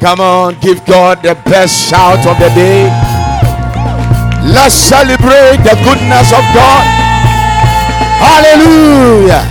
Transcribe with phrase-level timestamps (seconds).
[0.00, 2.88] Come on, give God the best shout of the day.
[4.48, 6.84] Let's celebrate the goodness of God.
[8.16, 9.44] Hallelujah.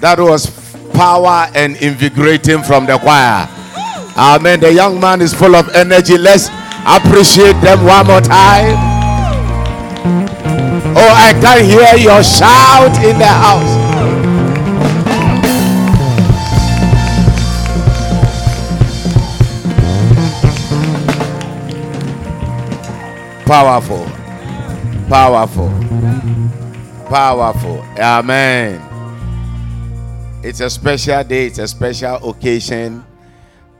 [0.00, 0.50] That was
[0.92, 3.48] power and invigorating from the choir.
[4.16, 4.60] Amen.
[4.60, 6.18] The young man is full of energy.
[6.18, 6.50] Let's
[6.84, 8.76] appreciate them one more time.
[10.94, 13.71] Oh, I can hear your shout in the house.
[23.52, 24.06] Powerful.
[25.10, 25.68] Powerful.
[27.10, 27.82] Powerful.
[27.98, 28.80] Amen.
[30.42, 33.04] It's a special day, it's a special occasion.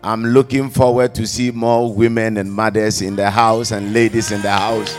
[0.05, 4.42] I'm looking forward to see more women and mothers in the house and ladies in
[4.42, 4.95] the house.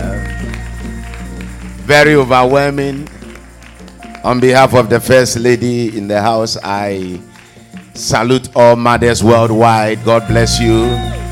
[0.00, 0.24] Um,
[1.84, 3.10] very overwhelming.
[4.24, 7.20] On behalf of the First Lady in the house, I
[7.92, 10.02] salute all mothers worldwide.
[10.06, 11.27] God bless you.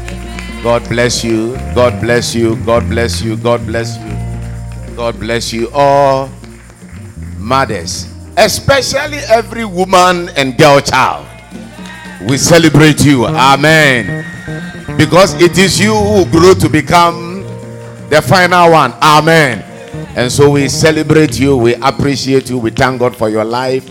[0.63, 1.55] God bless you.
[1.75, 2.57] God bless you.
[2.65, 3.37] God bless you.
[3.37, 4.97] God bless you.
[4.97, 5.71] God bless you.
[5.73, 6.29] All
[7.39, 11.27] mothers, especially every woman and girl child.
[12.29, 13.27] We celebrate you.
[13.27, 14.25] Amen.
[14.97, 17.43] Because it is you who grew to become
[18.09, 18.93] the final one.
[19.03, 19.63] Amen.
[20.17, 21.57] And so we celebrate you.
[21.57, 22.59] We appreciate you.
[22.59, 23.89] We thank God for your life.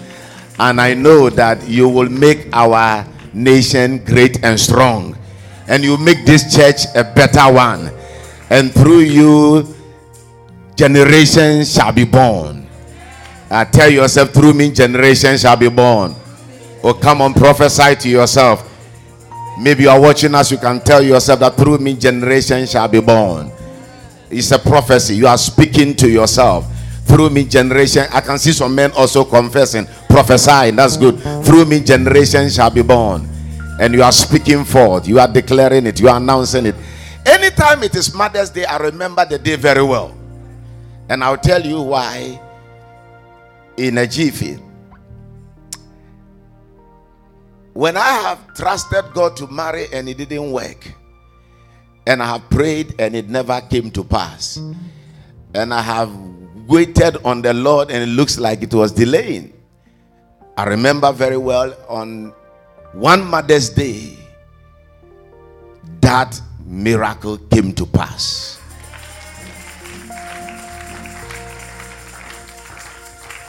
[0.60, 5.16] And I know that you will make our nation great and strong.
[5.68, 7.92] And you make this church a better one.
[8.50, 9.76] And through you,
[10.76, 12.68] generations shall be born.
[13.50, 16.16] I tell yourself, through me, generations shall be born.
[16.84, 18.72] Oh, come on, prophesy to yourself.
[19.60, 23.00] Maybe you are watching us, you can tell yourself that through me, generations shall be
[23.00, 23.52] born.
[24.30, 25.16] It's a prophecy.
[25.16, 26.66] You are speaking to yourself.
[27.06, 28.06] Through me, generation.
[28.12, 30.76] I can see some men also confessing, prophesying.
[30.76, 31.20] That's good.
[31.46, 33.30] Through me, generation shall be born.
[33.80, 35.08] And you are speaking forth.
[35.08, 36.00] You are declaring it.
[36.00, 36.76] You are announcing it.
[37.26, 40.16] Anytime it is Mother's Day, I remember the day very well.
[41.10, 42.40] And I'll tell you why
[43.78, 44.58] in a jiffy.
[47.74, 50.94] When I have trusted God to marry and it didn't work,
[52.08, 54.58] and I have prayed and it never came to pass,
[55.54, 56.16] and I have
[56.68, 59.52] waited on the Lord and it looks like it was delaying.
[60.58, 62.34] I remember very well on
[62.96, 64.18] one Mother's Day
[66.00, 68.58] that miracle came to pass.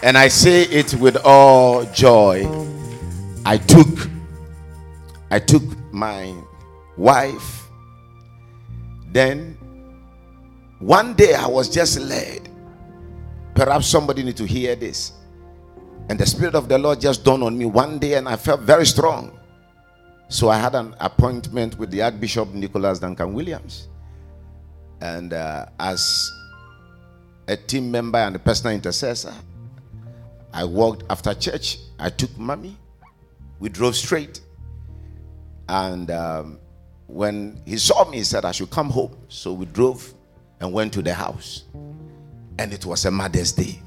[0.02, 2.44] And I say it with all joy.
[3.44, 4.10] I took
[5.30, 5.62] I took
[5.92, 6.34] my
[6.96, 7.68] wife.
[9.12, 9.56] Then
[10.80, 12.48] one day I was just led.
[13.54, 15.12] Perhaps somebody need to hear this.
[16.08, 18.60] And the Spirit of the Lord just dawned on me one day, and I felt
[18.60, 19.35] very strong.
[20.28, 23.88] So I had an appointment with the Archbishop Nicholas Duncan Williams.
[25.00, 26.32] And uh, as
[27.48, 29.34] a team member and a personal intercessor,
[30.52, 31.78] I walked after church.
[31.98, 32.76] I took mommy.
[33.60, 34.40] We drove straight.
[35.68, 36.58] And um,
[37.06, 39.16] when he saw me, he said I should come home.
[39.28, 40.12] So we drove
[40.60, 41.64] and went to the house.
[42.58, 43.80] And it was a Mother's Day.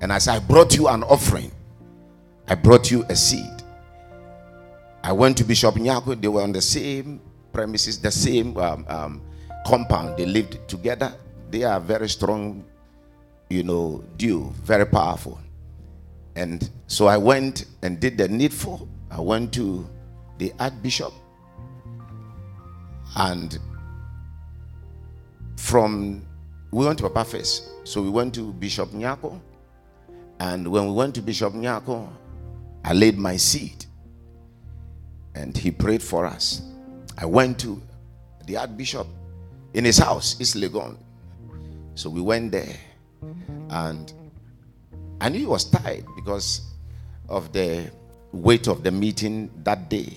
[0.00, 1.52] And as I brought you an offering,
[2.48, 3.59] I brought you a seed.
[5.02, 6.20] I went to Bishop Nyako.
[6.20, 7.20] They were on the same
[7.52, 9.22] premises, the same um, um,
[9.66, 10.16] compound.
[10.16, 11.14] They lived together.
[11.50, 12.64] They are very strong,
[13.48, 15.40] you know, duo, very powerful.
[16.36, 18.88] And so I went and did the needful.
[19.10, 19.88] I went to
[20.38, 21.12] the Archbishop.
[23.16, 23.58] And
[25.56, 26.24] from,
[26.70, 27.70] we went to Papa first.
[27.84, 29.40] So we went to Bishop Nyako.
[30.38, 32.08] And when we went to Bishop Nyako,
[32.84, 33.86] I laid my seed.
[35.34, 36.62] And he prayed for us.
[37.18, 37.80] I went to
[38.46, 39.06] the Archbishop
[39.74, 40.96] in his house, East Legon.
[41.94, 42.76] So we went there.
[43.70, 44.12] And
[45.20, 46.62] I knew he was tired because
[47.28, 47.90] of the
[48.32, 50.16] weight of the meeting that day.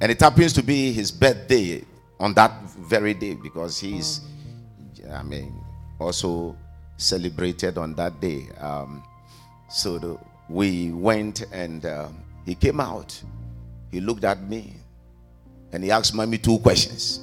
[0.00, 1.84] And it happens to be his birthday
[2.18, 4.22] on that very day because he's,
[5.12, 5.54] I mean,
[6.00, 6.56] also
[6.96, 8.48] celebrated on that day.
[8.58, 9.04] Um,
[9.68, 10.18] so the,
[10.48, 12.08] we went and uh,
[12.44, 13.20] he came out.
[13.92, 14.74] He looked at me
[15.72, 17.20] and he asked me two questions.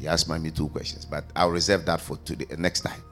[0.00, 3.02] He asked me two questions, but I'll reserve that for today, uh, next time.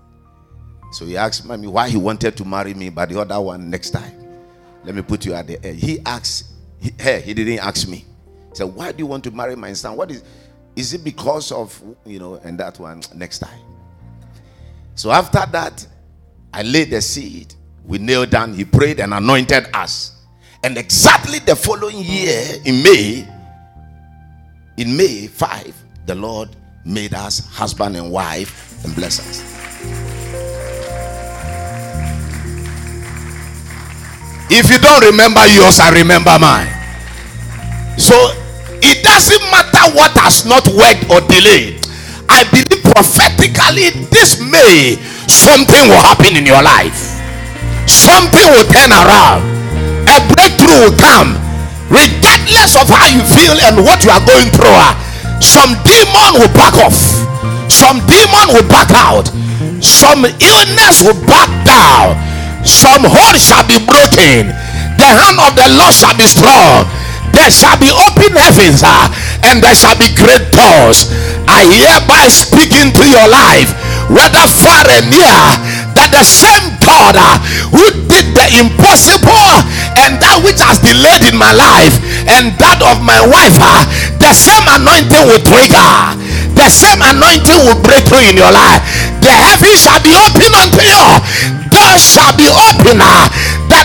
[0.93, 3.91] So he asked mommy why he wanted to marry me, but the other one next
[3.91, 4.13] time.
[4.85, 5.79] Let me put you at the end.
[5.79, 6.47] He asked
[6.81, 7.99] he, hey, he didn't ask me.
[8.51, 9.97] He said, Why do you want to marry my son?
[9.97, 10.23] What is
[10.77, 13.59] is it because of you know, and that one next time?
[14.95, 15.87] So after that,
[16.53, 17.55] I laid the seed.
[17.85, 20.16] We knelt down, he prayed and anointed us.
[20.67, 23.25] And exactly the following year, in May,
[24.77, 25.73] in May 5,
[26.07, 29.47] the Lord made us husband and wife and bless us.
[34.51, 36.67] If you don't remember yours, I remember mine.
[37.97, 38.19] So
[38.83, 41.79] it doesn't matter what has not worked or delayed.
[42.29, 44.97] I believe prophetically this May
[45.31, 47.15] something will happen in your life.
[47.87, 49.56] Something will turn around.
[50.11, 51.37] A breakthrough will come.
[51.91, 54.95] Regardless of how you feel and what you are going through, uh,
[55.39, 56.99] some demon will back off.
[57.71, 59.31] Some demon will back out.
[59.83, 62.37] Some illness will back down
[62.67, 64.51] some hold shall be broken
[64.99, 66.83] the hand of the lord shall be strong
[67.31, 69.07] there shall be open heavens uh,
[69.47, 71.07] and there shall be great doors
[71.47, 73.71] i hereby speak into your life
[74.11, 75.39] whether far and near
[75.95, 77.37] that the same god uh,
[77.75, 79.51] who did the impossible
[79.99, 81.99] and that which has delayed in my life
[82.31, 83.83] and that of my wife uh,
[84.27, 85.93] the same anointing will trigger.
[86.59, 88.83] The same anointing will break through in your life.
[89.23, 91.05] The heavens shall be open unto you.
[91.71, 93.31] Doors shall be open uh,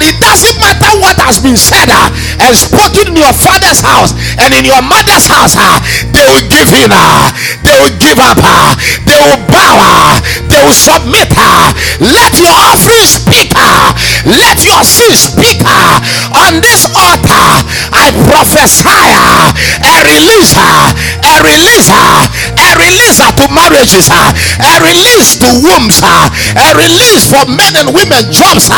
[0.01, 2.09] it doesn't matter what has been said uh,
[2.41, 5.77] and spoken in your father's house and in your mother's house uh,
[6.11, 7.29] they will give in uh,
[7.63, 8.73] they will give up uh,
[9.05, 10.17] they will bow uh,
[10.49, 13.93] they will submit uh, let your offering speak uh,
[14.25, 15.99] let your sin speak uh,
[16.45, 17.49] on this altar.
[17.91, 19.51] I prophesy uh,
[19.81, 20.93] a release uh,
[21.25, 22.27] a release uh,
[22.57, 28.69] a release to marriages a release to wombs a release for men and women jobs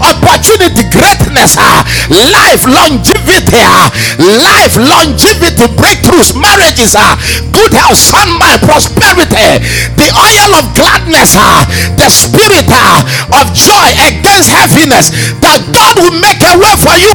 [0.00, 1.56] opportunity greatness
[2.10, 3.64] life longevity
[4.18, 6.96] life longevity breakthroughs marriages
[7.52, 9.60] good health sound prosperity.
[9.98, 11.34] The oil of gladness
[11.98, 15.10] the spirit of joy against heaviness.
[15.42, 17.12] That god will make a way for you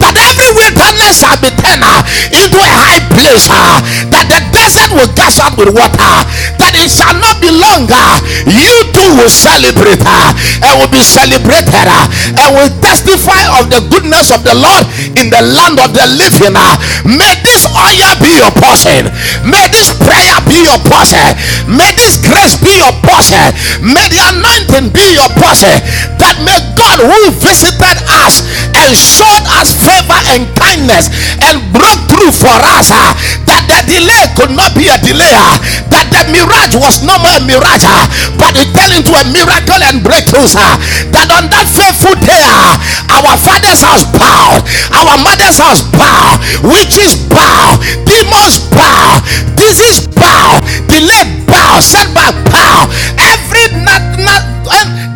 [0.00, 1.84] that every wilderness shall be turned
[2.30, 6.14] into a high place that the desert will gush out with water
[6.60, 8.06] that it shall not be longer
[8.44, 11.88] you too will celebrate and will be celebrated
[12.36, 14.84] and will testify of the goodness of the Lord
[15.16, 16.56] in the land of the living.
[17.04, 19.08] May this oil be your portion.
[19.44, 21.22] May this prayer be your portion.
[21.68, 23.40] May this grace be your portion.
[23.84, 25.74] May the anointing be your portion.
[26.20, 28.42] That may God who visited us
[28.76, 31.12] and showed us favor and kindness
[31.44, 33.12] and broke through for us uh,
[33.48, 35.32] that the delay could not be a delay.
[35.32, 35.59] Uh,
[35.90, 39.80] that the mirage was no more a mirage, uh, but it turned into a miracle
[39.86, 40.46] and breakthrough.
[40.50, 40.76] Uh,
[41.14, 42.76] that on that faithful day, uh,
[43.12, 44.62] our father's house bowed,
[44.92, 49.20] our mother's house bowed, witches bow, demons bow,
[49.56, 50.60] disease bow,
[50.90, 54.42] delay bow, setback bow, every not, not,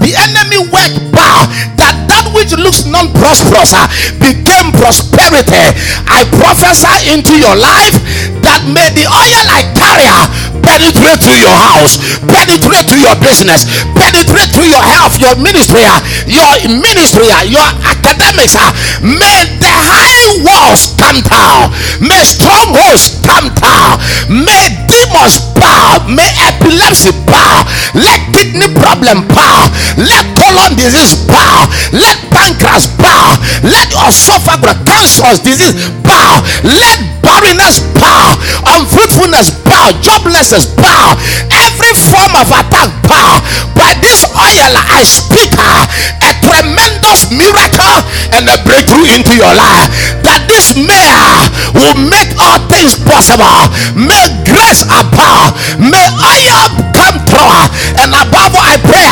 [0.00, 1.48] the enemy work bow.
[1.80, 3.86] That which looks non-prosperous uh,
[4.22, 5.74] became prosperity.
[6.08, 7.96] I prophesy into your life
[8.40, 10.26] that may the oil I carry uh,
[10.64, 16.00] penetrate to your house, penetrate to your business, penetrate to your health, your ministry, uh,
[16.24, 16.48] your
[16.80, 18.56] ministry, your academics.
[19.04, 21.70] May the high walls come down,
[22.00, 29.68] may strongholds come down, may demons bow, may epilepsy bow, let kidney problem bow,
[30.00, 35.74] let colon disease bow, let pancreas bow, let your esophagus cancerous disease
[36.06, 38.36] bow, let barrenness bow,
[38.76, 41.16] unfruitfulness bow, joblessness bow,
[41.50, 43.40] every form of attack bow.
[43.74, 45.84] By this oil, I speak uh,
[46.22, 47.98] a tremendous miracle
[48.32, 49.90] and a breakthrough into your life.
[50.22, 53.68] That this mayor will make all things possible.
[53.98, 55.58] May grace abound.
[55.76, 57.66] May oil come through.
[58.00, 59.10] And above all, I pray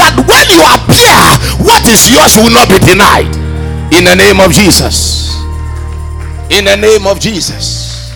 [0.00, 0.87] that when you what
[1.88, 3.34] is yours will not be denied.
[3.92, 5.36] In the name of Jesus.
[6.50, 8.14] In the name of Jesus.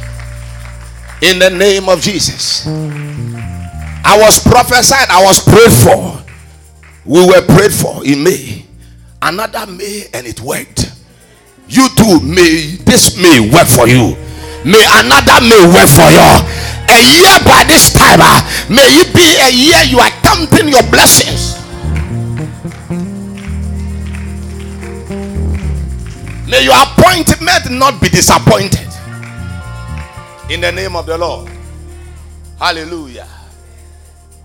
[1.22, 2.66] In the name of Jesus.
[4.04, 6.22] I was prophesied, I was prayed for.
[7.04, 8.66] We were prayed for in May.
[9.22, 10.92] Another May, and it worked.
[11.68, 14.16] You too, may this May work for you.
[14.64, 16.28] May another May work for you.
[16.90, 20.82] A year by this time, uh, may it be a year you are counting your
[20.90, 21.56] blessings.
[26.52, 28.86] May your appointment not be disappointed.
[30.50, 31.50] In the name of the Lord.
[32.58, 33.26] Hallelujah.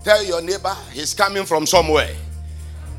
[0.05, 2.15] Tell your neighbor he's coming from somewhere.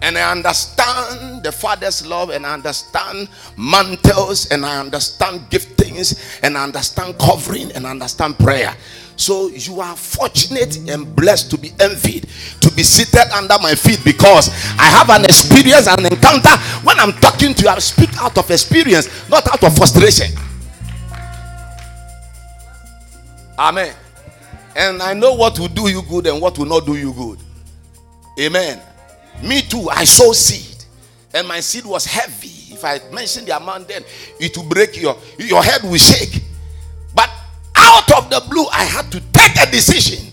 [0.02, 6.58] And I understand the Father's love, and I understand mantles, and I understand giftings, and
[6.58, 8.76] I understand covering, and I understand prayer.
[9.18, 12.28] So you are fortunate and blessed to be envied,
[12.60, 14.48] to be seated under my feet because
[14.78, 16.56] I have an experience, an encounter.
[16.87, 20.28] When I'm talking to you, I speak out of experience, not out of frustration.
[23.58, 23.92] Amen.
[24.76, 27.40] And I know what will do you good and what will not do you good.
[28.38, 28.80] Amen.
[29.42, 30.84] Me too, I sow seed,
[31.34, 32.72] and my seed was heavy.
[32.72, 34.04] If I mention the amount, then
[34.38, 36.42] it will break your your head will shake.
[37.88, 40.30] Out of the blue, I had to take a decision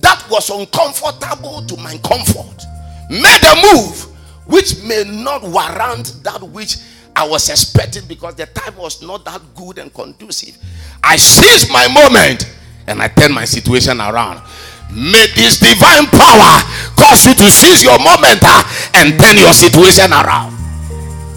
[0.00, 2.66] that was uncomfortable to my comfort.
[3.08, 4.06] Made a move
[4.46, 6.78] which may not warrant that which
[7.14, 10.58] I was expecting because the time was not that good and conducive.
[11.02, 12.52] I seized my moment
[12.88, 14.42] and I turned my situation around.
[14.90, 16.62] May this divine power
[16.98, 18.62] cause you to seize your moment uh,
[18.94, 20.54] and turn your situation around.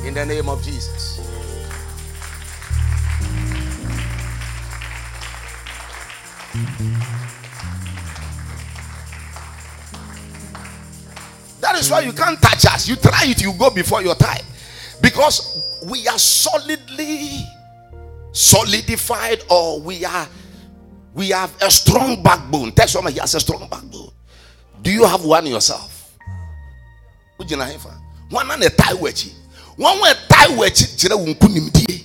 [0.05, 0.88] In the name of Jesus.
[11.61, 12.87] That is why you can't touch us.
[12.87, 14.43] You try it, you go before your time.
[15.01, 17.45] Because we are solidly
[18.31, 20.27] solidified or we are
[21.13, 22.71] we have a strong backbone.
[22.71, 24.11] Tell someone he has a strong backbone.
[24.81, 26.17] Do you have one yourself?
[28.29, 29.31] One on a tie wedge.
[29.75, 31.98] One way tie wedge, Chira Wunkunimdi.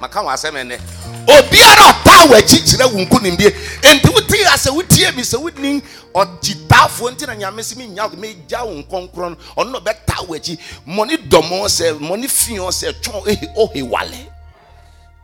[0.00, 0.78] Maka wa asɛm ɛnɛ.
[1.26, 3.50] Obiara ɔtaa w'akyi kyerɛ wo nkonimdie
[3.82, 5.82] enti wotie asɛ wotie mi sɛ woni
[6.14, 11.28] ɔgyitaafoɔ nti na nyame sɛ menya megya wo nkɔnkorɔ no ɔno na ɔbɛtaa w'akyi mmɔne
[11.28, 14.30] dɔmɔ sɛ mmɔne fiɔ sɛ twɔn ohe wale.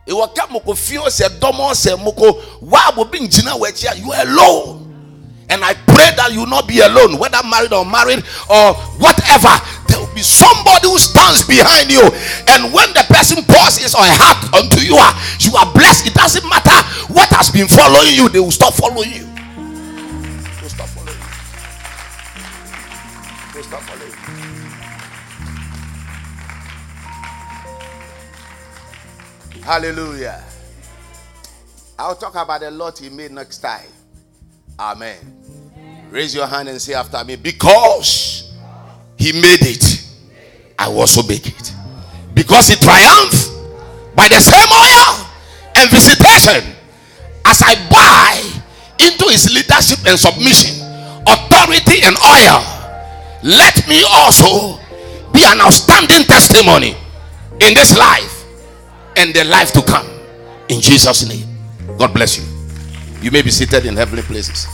[0.06, 4.12] Ɛwɔ ka moko fio sɛ dɔmɔ sɛ moko waa bobi ngyina wɔ akyi a you
[4.12, 4.80] alone.
[5.48, 9.52] And I pray that you not be alone, whether married or married or whatever.
[10.24, 12.00] Somebody who stands behind you,
[12.48, 16.06] and when the person pours his or heart unto you, ah, you are blessed.
[16.08, 16.72] It doesn't matter
[17.12, 19.26] what has been following you; they will stop following you.
[19.28, 21.28] They will stop following you.
[23.52, 24.16] They will stop following you.
[29.62, 30.42] Hallelujah.
[31.98, 33.88] I'll talk about the Lord He made next time.
[34.78, 35.16] Amen.
[36.10, 38.52] Raise your hand and say after me, because
[39.16, 39.93] He made it,
[40.78, 41.72] I will also make it.
[42.34, 43.50] Because He triumphed
[44.14, 45.26] by the same oil
[45.76, 46.74] and visitation
[47.46, 48.40] as I buy
[49.00, 50.80] into His leadership and submission,
[51.26, 52.62] authority and oil.
[53.42, 54.78] Let me also
[55.32, 56.96] be an outstanding testimony
[57.60, 58.44] in this life
[59.16, 60.08] and the life to come.
[60.68, 61.46] In Jesus' name.
[61.98, 62.44] God bless you.
[63.20, 64.66] You may be seated in heavenly places.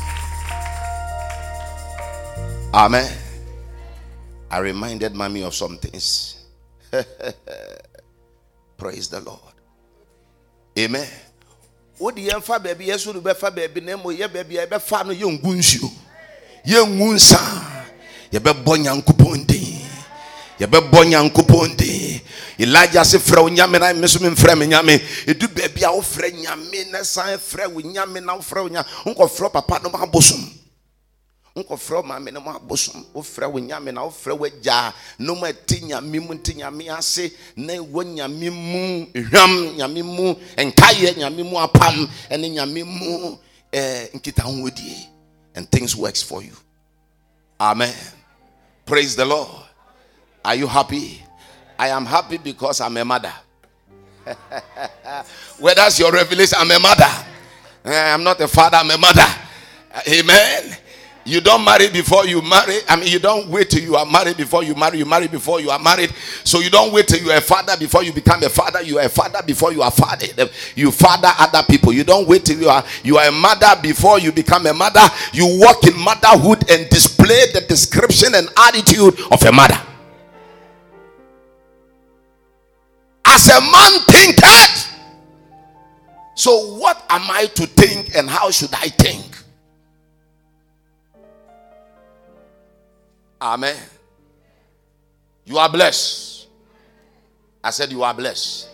[2.73, 3.20] Amen.
[4.51, 6.45] I reminded mommy of some things.
[8.77, 9.39] Praise the Lord.
[10.79, 11.09] Amen.
[12.01, 15.53] wode yɛmfa baabi yɛso no bɛfa baabi na mmom yɛ baabi a yɛbɛfa no yɛngu
[15.53, 15.93] nsuo
[16.65, 17.37] yɛngu nsa
[18.33, 19.85] yɛbɛbɔ nyankopɔn din
[20.59, 22.21] yɛbɛbɔ nyankopɔn din
[22.59, 24.97] elijah se frɛ wo nyame na me so memfrɛ me nyame.
[25.27, 29.53] Ɛdu baabi a wofrɛ nyame na san frɛ wo nyame na wofrɛ wo nyame wonkɔfrɛ
[29.53, 30.60] papa no mabosom
[31.57, 36.55] wonkɔfrɛ maame no mabosom wofrɛ wo nyame na wofrɛ wagyaa nom ɛte nyame mu nte
[36.57, 42.85] nyame ase na wɔ nyame mu hwam nyame mu nkayɛ nyame mu apam ɛne nyame
[42.85, 43.39] mu
[43.73, 45.07] eh, nkitahodie
[45.55, 46.55] and things works for you
[47.61, 47.95] amen
[48.87, 49.49] praise the lord
[50.45, 51.23] are you happy
[51.81, 53.33] I am happy because I'm a mother.
[55.59, 57.09] Where that's your revelation, I'm a mother.
[57.87, 59.25] Eh, I'm not a father, I'm a mother.
[60.07, 60.77] Amen.
[61.31, 62.79] You don't marry before you marry.
[62.89, 64.99] I mean, you don't wait till you are married before you marry.
[64.99, 66.13] You marry before you are married.
[66.45, 68.83] So you don't wait till you are a father before you become a father.
[68.83, 70.27] You are a father before you are father.
[70.75, 71.93] You father other people.
[71.93, 75.07] You don't wait till you are you are a mother before you become a mother.
[75.33, 79.81] You walk in motherhood and display the description and attitude of a mother.
[83.31, 84.89] as a man thinketh.
[86.35, 89.25] So, what am I to think and how should I think?
[93.41, 93.77] Amen.
[95.45, 96.47] You are blessed.
[97.63, 98.69] I said, You are blessed.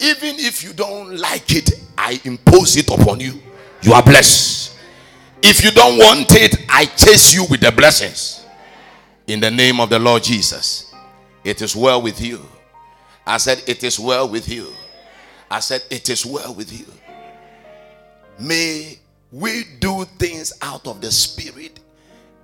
[0.00, 3.40] Even if you don't like it, I impose it upon you.
[3.82, 4.76] You are blessed.
[5.42, 8.44] If you don't want it, I chase you with the blessings.
[9.26, 10.94] In the name of the Lord Jesus.
[11.44, 12.44] It is well with you.
[13.26, 14.72] I said, It is well with you.
[15.50, 16.86] I said, It is well with you.
[18.38, 18.98] May
[19.32, 21.80] we do things out of the spirit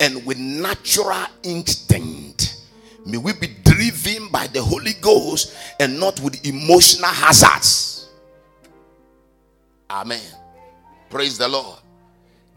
[0.00, 2.58] and with natural instinct.
[3.04, 8.08] May we be driven by the Holy Ghost and not with emotional hazards.
[9.90, 10.20] Amen.
[11.10, 11.78] Praise the Lord.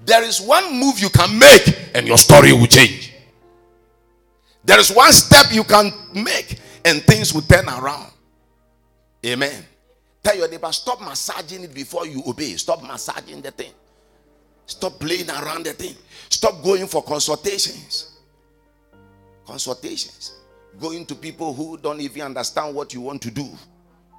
[0.05, 3.13] There is one move you can make and your story will change.
[4.63, 8.11] There is one step you can make and things will turn around.
[9.25, 9.65] Amen.
[10.23, 12.55] Tell your neighbor, stop massaging it before you obey.
[12.55, 13.71] Stop massaging the thing.
[14.65, 15.95] Stop playing around the thing.
[16.29, 18.17] Stop going for consultations.
[19.45, 20.33] Consultations.
[20.79, 23.47] Going to people who don't even understand what you want to do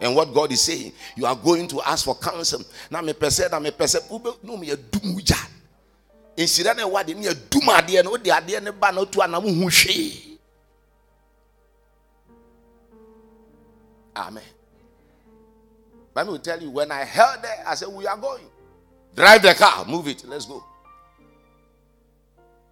[0.01, 0.93] and what God is saying.
[1.17, 2.63] You are going to ask for counsel.
[2.91, 3.99] Now me pese na me pese
[4.43, 5.37] no me a dumuja.
[6.37, 9.43] Insira na wa de ne adum ade no de ade ne ba na tu anam
[9.43, 10.39] hu hwe.
[14.17, 14.43] Amen.
[16.15, 18.47] Let me tell you, when I heard that, I said, We are going.
[19.17, 20.63] Drive the car, move it, let's go.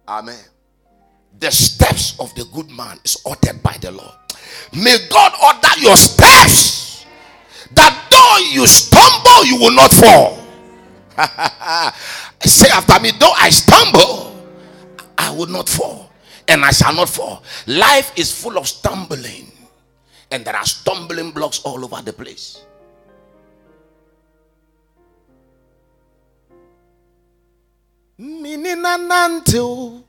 [0.07, 0.39] Amen.
[1.39, 4.13] The steps of the good man is ordered by the Lord.
[4.71, 7.05] May God order your steps
[7.73, 10.37] that though you stumble, you will not fall.
[12.41, 14.45] Say after me, though I stumble,
[15.17, 16.11] I will not fall,
[16.47, 17.41] and I shall not fall.
[17.65, 19.51] Life is full of stumbling,
[20.29, 22.61] and there are stumbling blocks all over the place.
[28.17, 30.01] Minina nanto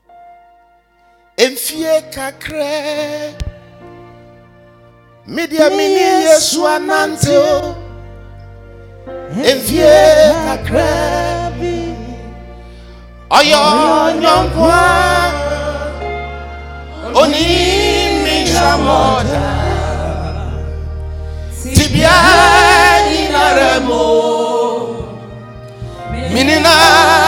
[1.37, 3.35] Emfie kakre.
[5.27, 7.37] Media mini Yesu anante
[9.43, 9.83] Emfie
[10.55, 10.87] kakre.
[13.29, 14.79] Oyo nyonkwa
[17.13, 19.41] Oni mi shamoda
[21.75, 22.11] Tibia
[23.19, 24.03] inaremo.
[26.31, 27.26] Minina nina Oyo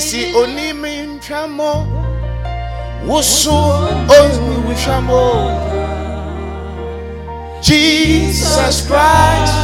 [0.00, 1.86] Missy oni mi ntramo
[3.06, 3.54] Wusu
[4.18, 5.79] oni wishramo
[7.62, 9.60] Jesus Christ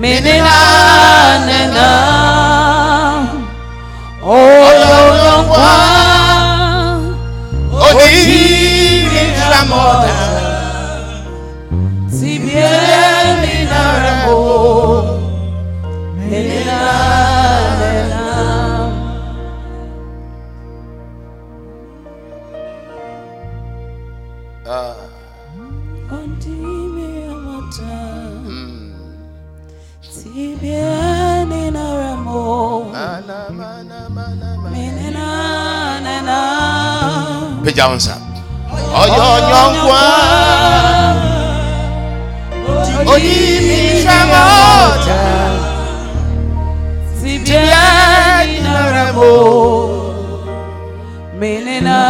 [0.00, 0.60] Menina
[9.70, 10.16] mi ntramo da
[12.10, 14.38] Sibieni na remo
[16.16, 16.78] Menina
[17.78, 18.24] nena
[26.10, 27.98] Ondimi amata
[30.00, 32.40] Sibieni na remo
[32.92, 34.00] Mana, mana,
[38.92, 39.20] mana.
[39.20, 39.90] Menina nena Peja onsa.
[39.90, 40.02] Oyonyokwa
[43.14, 44.44] Oni mi ntramo
[45.06, 45.22] da
[47.20, 49.32] Sibieni na remo
[51.38, 52.00] Menina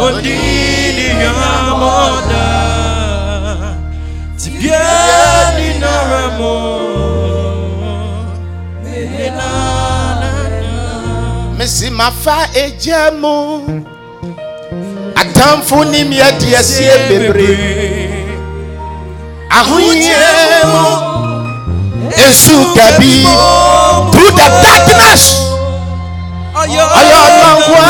[0.00, 2.46] odini yamoda,
[4.42, 6.80] tibieni na ramo.
[11.58, 13.62] Missy mafa ejemu
[15.14, 17.58] Atamfo ni mi adi asie bebre.
[19.50, 20.16] Ahoye
[20.64, 20.86] mu
[22.28, 23.24] Esu kabi
[24.12, 25.49] Through the darkness
[26.60, 26.86] Ayo
[27.42, 27.84] nankwa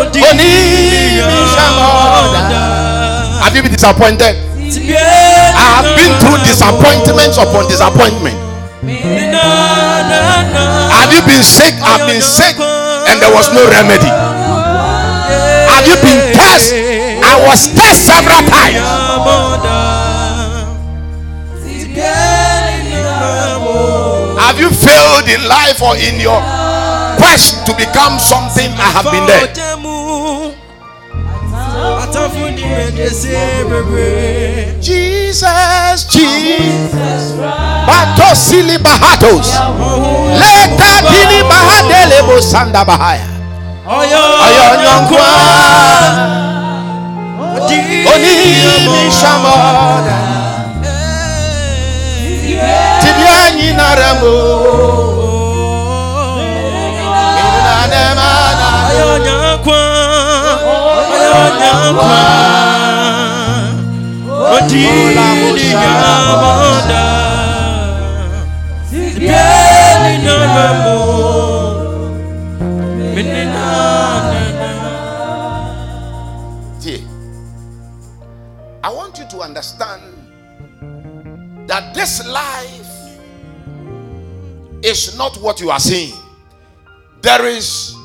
[0.00, 0.20] Oni
[1.28, 2.40] mishamoda
[3.42, 4.36] Have you been disappointed?
[4.56, 8.36] I have been through disappointments upon disappointment
[10.92, 11.74] Have you been sick?
[11.82, 12.56] I've been sick
[13.08, 14.08] and there was no remedy.
[15.68, 16.72] Have you been cursed?
[16.74, 19.77] I was cursed several times.
[25.18, 26.40] Failed in life or in your
[27.16, 28.70] quest to become something?
[28.72, 29.48] I have been there.
[34.80, 37.34] Jesus, Jesus.
[37.86, 39.54] Batosili bahatos.
[40.38, 41.02] Leta.
[43.88, 45.28] Oyo nyonkwa.
[78.82, 80.02] I want you to understand
[81.68, 82.88] that this life
[84.82, 86.14] is not what you are seeing.
[87.20, 87.97] There is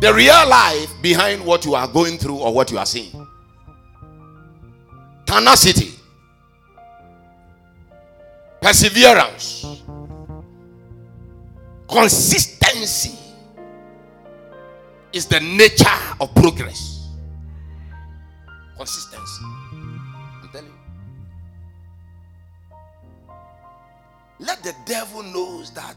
[0.00, 3.26] the real life behind what you are going through or what you are seeing.
[5.26, 5.92] Tenacity,
[8.60, 9.82] perseverance,
[11.88, 13.18] consistency
[15.12, 15.86] is the nature
[16.20, 17.08] of progress.
[18.76, 19.44] Consistency.
[19.44, 20.72] I'm telling you.
[24.38, 25.96] Let the devil knows that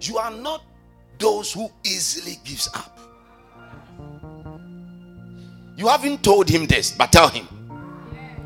[0.00, 0.62] you are not
[1.18, 2.91] those who easily gives up.
[5.82, 7.48] You haven't told him this, but tell him.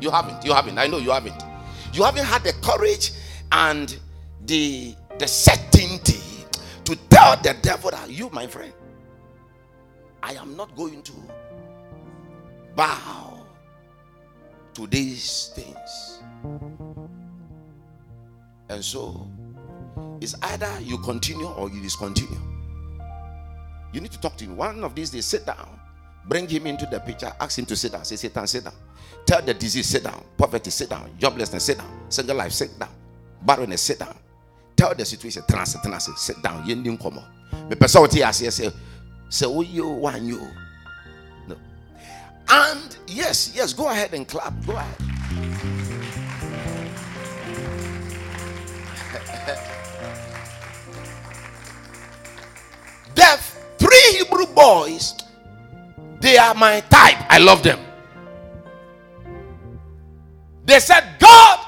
[0.01, 0.43] You haven't.
[0.43, 0.79] You haven't.
[0.79, 1.39] I know you haven't.
[1.93, 3.11] You haven't had the courage
[3.51, 3.95] and
[4.47, 6.19] the the certainty
[6.83, 8.73] to tell the devil that you, my friend,
[10.23, 11.13] I am not going to
[12.75, 13.45] bow
[14.73, 16.23] to these things.
[18.69, 19.29] And so
[20.21, 22.39] it's either you continue or you discontinue.
[23.93, 24.57] You need to talk to him.
[24.57, 25.79] One of these days, sit down,
[26.27, 28.05] bring him into the picture, ask him to sit down.
[28.05, 28.73] Say, Satan, sit down.
[29.25, 30.23] Tell the disease, sit down.
[30.37, 31.09] Poverty, sit down.
[31.19, 32.05] Joblessness, sit down.
[32.09, 32.89] Single life, sit down.
[33.41, 34.15] Barrenness, sit down.
[34.75, 36.67] Tell the situation, trans, trans, sit down.
[36.67, 37.69] You didn't come on.
[37.69, 38.69] The person tell you, say,
[39.29, 40.47] say, you, one, you.
[41.47, 41.57] No.
[42.49, 44.53] And yes, yes, go ahead and clap.
[44.65, 44.95] Go ahead.
[53.15, 53.39] the
[53.77, 55.15] three Hebrew boys,
[56.19, 57.17] they are my type.
[57.29, 57.79] I love them.
[60.65, 61.65] They said, God,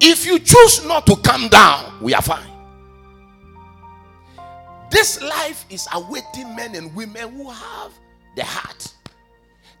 [0.00, 2.50] if you choose not to come down, we are fine.
[4.90, 7.92] This life is awaiting men and women who have
[8.36, 8.92] the heart,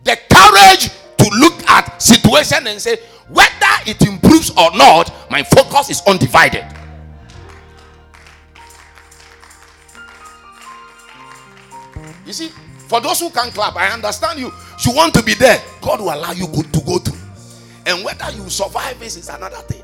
[0.04, 3.50] the courage to look at situation and say, whether
[3.86, 6.64] it improves or not, my focus is undivided.
[12.24, 12.50] You see,
[12.88, 14.52] for those who can clap, I understand you.
[14.84, 17.18] You want to be there, God will allow you to go through.
[17.86, 19.82] And whether you survive this is another thing.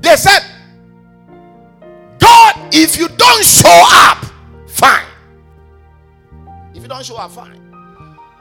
[0.00, 0.40] They said,
[2.18, 4.24] God, if you don't show up,
[4.66, 5.06] fine.
[6.74, 7.60] If you don't show up, fine.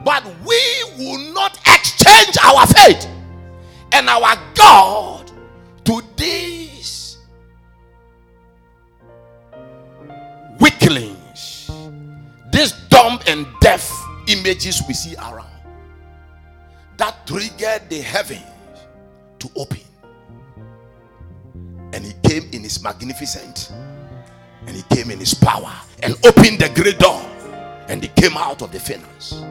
[0.04, 3.08] But we will not exchange our faith
[3.92, 5.32] and our God
[5.86, 7.18] to these
[10.60, 11.18] weaklings,
[13.32, 13.90] and deaf
[14.28, 15.48] images we see around
[16.98, 18.44] that triggered the heavens
[19.40, 19.80] to open.
[21.94, 23.72] And he came in his magnificent
[24.68, 27.22] and he came in his power and opened the great door
[27.88, 29.42] and he came out of the furnace.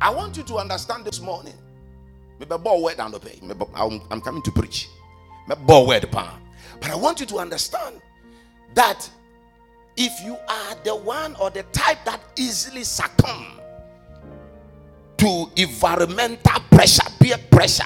[0.00, 1.54] I want you to understand this morning.
[2.40, 4.88] I'm I'm coming to preach.
[5.66, 6.41] Ball word pan.
[6.82, 8.02] But I want you to understand
[8.74, 9.08] that
[9.96, 13.60] if you are the one or the type that easily succumb
[15.18, 17.84] to environmental pressure, peer pressure,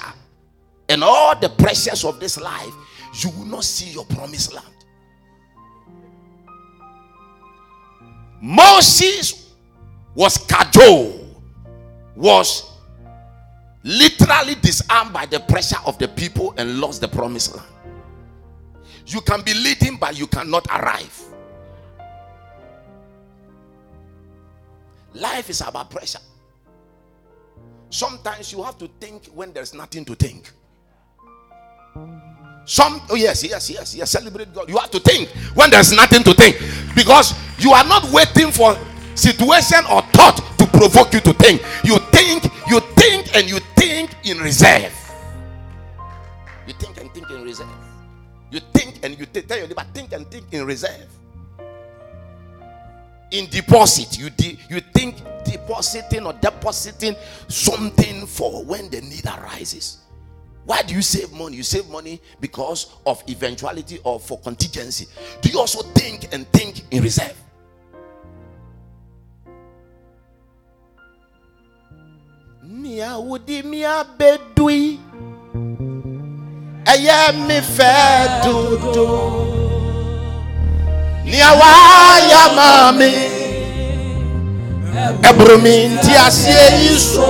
[0.89, 2.73] and all the pressures of this life,
[3.21, 4.65] you will not see your promised land.
[8.41, 9.53] Moses
[10.15, 11.39] was cajoled,
[12.15, 12.71] was
[13.83, 17.67] literally disarmed by the pressure of the people and lost the promised land.
[19.07, 21.23] You can be leading, but you cannot arrive.
[25.13, 26.19] Life is about pressure.
[27.89, 30.51] Sometimes you have to think when there's nothing to think.
[32.65, 34.69] Some, oh yes, yes, yes, yes, celebrate God.
[34.69, 36.59] You have to think when there's nothing to think
[36.93, 38.77] because you are not waiting for
[39.15, 41.61] situation or thought to provoke you to think.
[41.85, 44.93] You think, you think, and you think in reserve.
[46.67, 47.67] You think and think in reserve.
[48.51, 51.07] You think and you tell your neighbor, think and think in reserve.
[53.31, 57.15] In deposit, you de- you think depositing or depositing
[57.47, 59.99] something for when the need arises.
[60.67, 61.55] Why do you save money?
[61.55, 65.07] You save money because of eventuality or for contingency.
[65.41, 67.35] Do you also think and think in reserve?
[72.63, 73.17] Mia
[73.63, 74.99] mia bedui
[76.87, 77.93] Eye mi fe
[78.43, 79.07] dodo
[81.25, 81.73] Ni awa
[82.31, 83.13] ya mami.
[85.29, 87.27] Ebrumi nti asie iso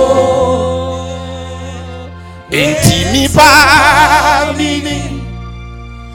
[2.50, 4.98] Enti mi pa mi ni.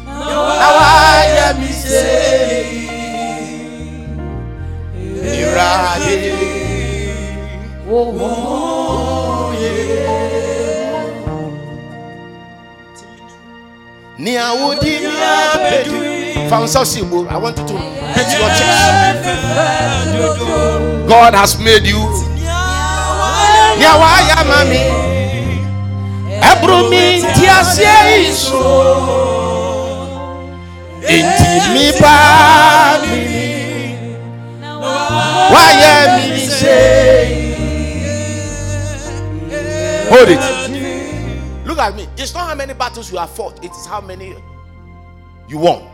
[0.08, 2.04] Awa ya mi se
[5.22, 6.34] Irade
[7.88, 8.73] Ni
[14.38, 15.08] awudi mi
[15.54, 16.14] abedu
[16.50, 19.24] Fansa Sigbo, I want you to hit your chest.
[21.08, 22.00] God has made you.
[23.78, 24.80] Ni awa ya mami.
[26.52, 28.64] Ebrumi nti asie iso.
[31.08, 33.44] Enti mi pa mi ni.
[35.54, 35.74] Why
[36.18, 37.56] me say?
[40.10, 40.63] Hold it.
[41.74, 42.08] Look at me.
[42.18, 44.36] It's not how many battles you have fought, it is how many
[45.48, 45.90] you won.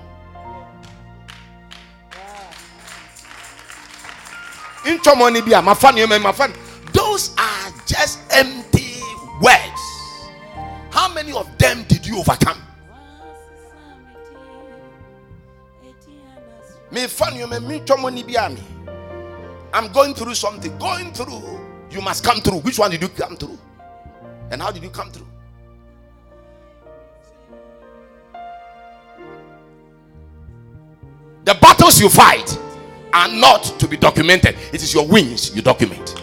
[6.92, 9.02] Those are just empty
[9.42, 10.28] words.
[10.92, 12.62] How many of them did you overcome?
[16.92, 17.82] Me fun you me.
[19.74, 20.78] I'm going through something.
[20.78, 21.58] Going through,
[21.90, 22.60] you must come through.
[22.60, 23.58] Which one did you come through?
[24.52, 25.29] And how did you come through?
[31.50, 32.60] The battles you fight
[33.12, 36.14] are not to be documented, it is your wins you document.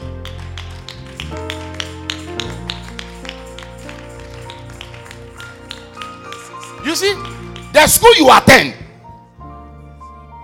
[6.84, 7.12] You see,
[7.72, 8.76] the school you attend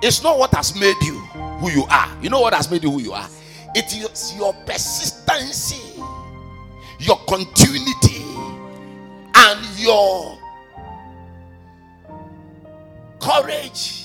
[0.03, 1.21] is not what has made you
[1.61, 2.09] who you are.
[2.21, 3.29] You know what has made you who you are?
[3.77, 6.03] It is your persistency,
[6.99, 8.25] your continuity,
[9.33, 10.37] and your
[13.21, 14.02] courage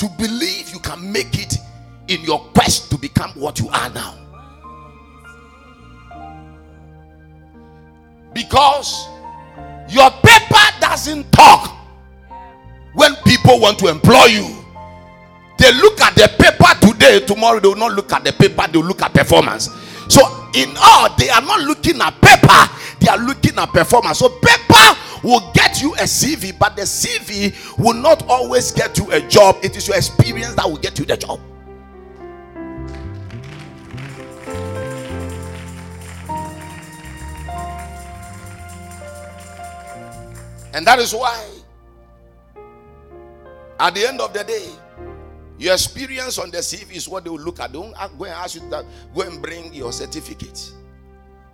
[0.00, 1.58] to believe you can make it
[2.08, 4.16] in your quest to become what you are now.
[8.32, 9.06] Because
[9.90, 11.76] your paper doesn't talk
[12.94, 14.56] when people want to employ you.
[15.58, 18.78] They look at the paper today, tomorrow they will not look at the paper, they
[18.78, 19.68] will look at performance.
[20.08, 20.22] So,
[20.54, 24.18] in all, they are not looking at paper, they are looking at performance.
[24.20, 29.10] So, paper will get you a CV, but the CV will not always get you
[29.12, 29.56] a job.
[29.62, 31.40] It is your experience that will get you the job.
[40.72, 41.46] And that is why,
[43.78, 44.68] at the end of the day,
[45.58, 47.72] your experience on the CV is what they will look at.
[47.72, 48.84] They won't go and ask you that.
[49.14, 50.72] Go and bring your certificate.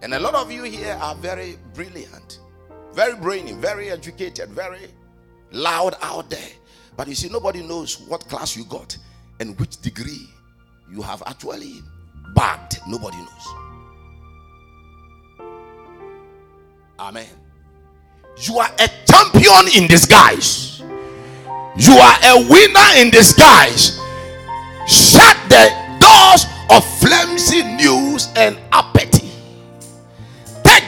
[0.03, 2.39] And a lot of you here are very brilliant,
[2.97, 4.89] very brainy, very educated, very
[5.53, 6.49] loud out there.
[6.97, 8.97] But you see, nobody knows what class you got
[9.39, 10.27] and which degree
[10.91, 11.83] you have actually
[12.35, 12.79] bagged.
[12.89, 13.47] Nobody knows.
[16.99, 17.29] Amen.
[18.39, 20.81] You are a champion in disguise.
[21.77, 24.01] You are a winner in disguise.
[24.89, 25.69] Shut the
[26.01, 29.26] doors of flimsy news and apathy.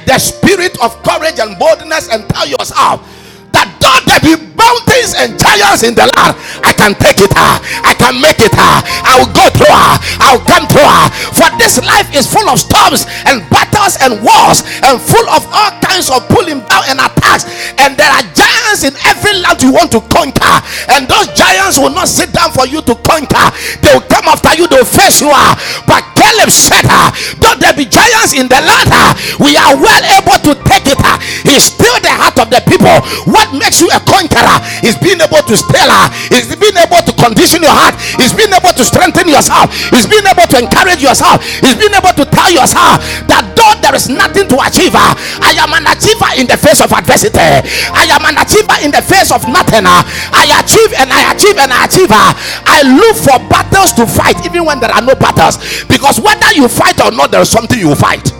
[0.08, 3.04] The spirit of courage and boldness and tell yourself
[3.52, 6.32] that though there be mountains and giants in the land,
[6.64, 7.28] I can take it.
[7.36, 7.60] ah.
[7.84, 8.52] I can make it.
[8.56, 8.80] ah.
[9.04, 9.68] I will go through.
[9.68, 10.00] ah.
[10.20, 10.88] I will come through.
[10.88, 11.12] ah.
[11.36, 15.72] For this life is full of storms and battles and wars and full of all
[15.84, 17.44] kinds of pulling down and attacks.
[17.76, 18.47] And there are giants
[18.84, 20.56] in every land you want to conquer.
[20.92, 23.46] And those giants will not sit down for you to conquer.
[23.82, 24.66] They will come after you.
[24.68, 25.30] They will face you.
[25.32, 25.56] ah.
[25.86, 27.10] But Caleb said, ah,
[27.40, 30.98] though there be giants in the land, ah, we are well able to take it.
[31.46, 32.92] He still the heart of the people.
[33.32, 35.54] What makes you a conqueror is being able to
[35.88, 36.67] ah, is being
[37.08, 39.66] to condition your heart, is being able to to strengthen yourself.
[39.90, 41.42] It's being able to encourage yourself.
[41.58, 45.58] It's being able to tell yourself that though there is nothing to achieve, uh, I
[45.58, 47.42] am an achiever in the face of adversity.
[47.42, 49.82] I am an achiever in the face of nothing.
[49.82, 50.06] uh.
[50.30, 52.10] I achieve and I achieve and I achieve.
[52.14, 52.30] uh.
[52.70, 55.58] I look for battles to fight even when there are no battles.
[55.90, 58.30] Because whether you fight or not, there is something you fight.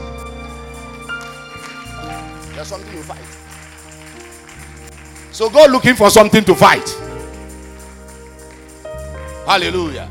[2.55, 3.27] There's something you fight.
[5.35, 6.87] So go looking for something to fight.
[9.49, 10.05] Hallelujah.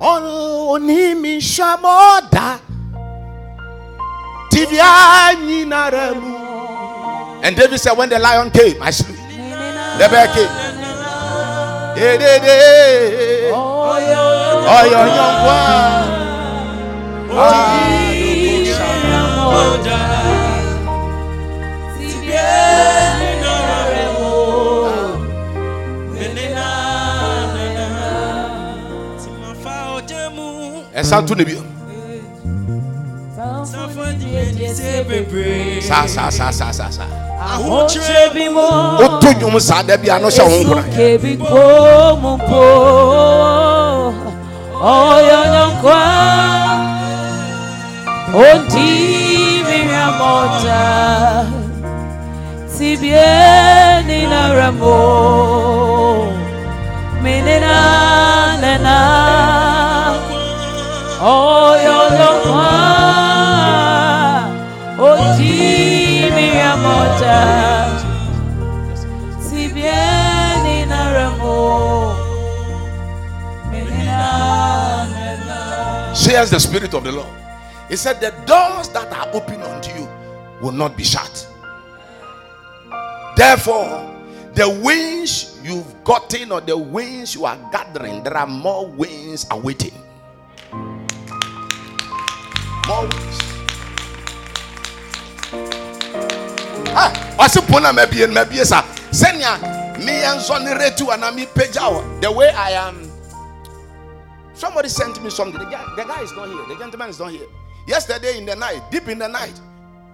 [0.00, 2.58] Onimi shamoda
[4.50, 6.34] tivya nyinaremu.
[7.44, 9.14] And David said, when the lion came, I slew.
[9.14, 10.50] The bear came.
[13.54, 13.76] Oh,
[31.06, 31.16] yo, yo, wa.
[31.16, 31.56] Ẹ̀sán tún níbi.
[35.88, 37.04] Sa sa sa sa sa sa.
[37.40, 38.66] Ahokyere bi mu.
[39.04, 40.82] O tó nnwom saa da bi a no hyɛ wo nkora.
[40.96, 41.62] Kebi ko
[42.22, 42.64] mu po.
[44.82, 46.00] Ọyọ nyọnkwa.
[48.46, 48.90] Odi
[49.66, 50.82] mìíràn mọ́ta.
[52.74, 53.30] Tibie
[54.08, 54.96] ni nara mo.
[57.22, 57.76] Minina
[58.62, 59.75] nena.
[76.14, 77.28] Says the Spirit of the Lord.
[77.88, 80.06] He said, The doors that are open unto you
[80.60, 81.46] will not be shut.
[83.36, 84.12] Therefore,
[84.52, 89.92] the wings you've gotten or the wings you are gathering, there are more wings awaiting.
[96.94, 99.58] Ah, ɔse po na mabie no mabie sa sɛnea
[99.98, 103.06] meyɛ nsɔ ne retu ana mepagya the way i am
[104.56, 105.58] Somebody sent me something.
[105.60, 106.64] The guy, the guy is not here.
[106.66, 107.46] The gentleman is not here.
[107.86, 109.52] Yesterday in the night, deep in the night,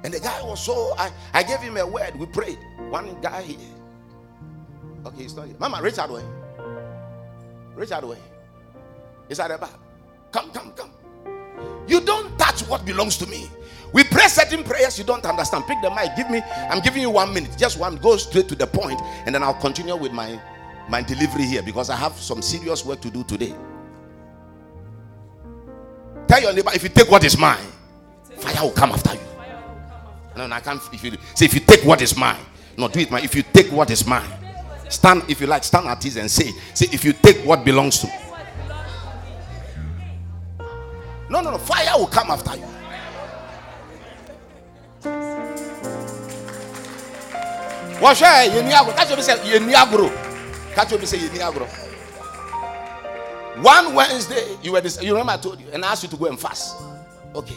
[0.02, 0.94] and the guy was so.
[0.98, 2.18] I, I gave him a word.
[2.18, 2.58] We prayed.
[2.90, 3.56] One guy here.
[5.06, 5.54] Okay, he's not here.
[5.60, 6.24] Mama, Richard way.
[7.76, 8.18] Richard way.
[9.28, 9.78] Is at the back.
[10.32, 10.90] Come, come, come.
[11.86, 13.50] You don't touch what belongs to me.
[13.92, 15.66] We pray certain prayers you don't understand.
[15.66, 16.16] Pick the mic.
[16.16, 16.40] Give me.
[16.70, 17.56] I'm giving you one minute.
[17.58, 17.96] Just one.
[17.96, 20.40] Go straight to the point, and then I'll continue with my
[20.88, 23.54] my delivery here because I have some serious work to do today.
[26.26, 27.58] Tell your neighbor if you take what is mine,
[28.38, 29.20] fire will come after you.
[30.36, 30.80] No, no, I can't.
[30.92, 32.40] If you say if you take what is mine,
[32.78, 33.22] no, do it, man.
[33.22, 34.30] If you take what is mine,
[34.88, 35.24] stand.
[35.28, 38.06] If you like, stand at ease and say, say if you take what belongs to.
[41.32, 41.56] No, no, no.
[41.56, 42.66] Fire will come after you.
[48.02, 48.92] Wɔhwɛ yɛ ni agoro.
[48.92, 50.10] Kakyɛ obi sɛ yɛ ni agoro.
[50.74, 51.66] Kakyɛ obi sɛ yɛ ni agoro.
[53.62, 56.16] One Wednesday, you were this, you remember I told you, and I asked you to
[56.16, 56.76] go and fast.
[57.34, 57.56] Okay.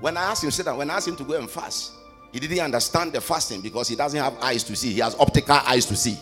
[0.00, 1.92] When I asked him, sit down, when I asked him to go and fast,
[2.32, 4.94] he didn't understand the fasting because he doesn't have eyes to see.
[4.94, 6.18] He has optical eyes to see.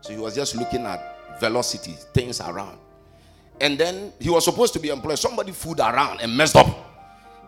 [0.00, 2.78] So he was just looking at velocity, things around.
[3.60, 5.18] And then he was supposed to be employed.
[5.18, 6.66] Somebody fooled around and messed up.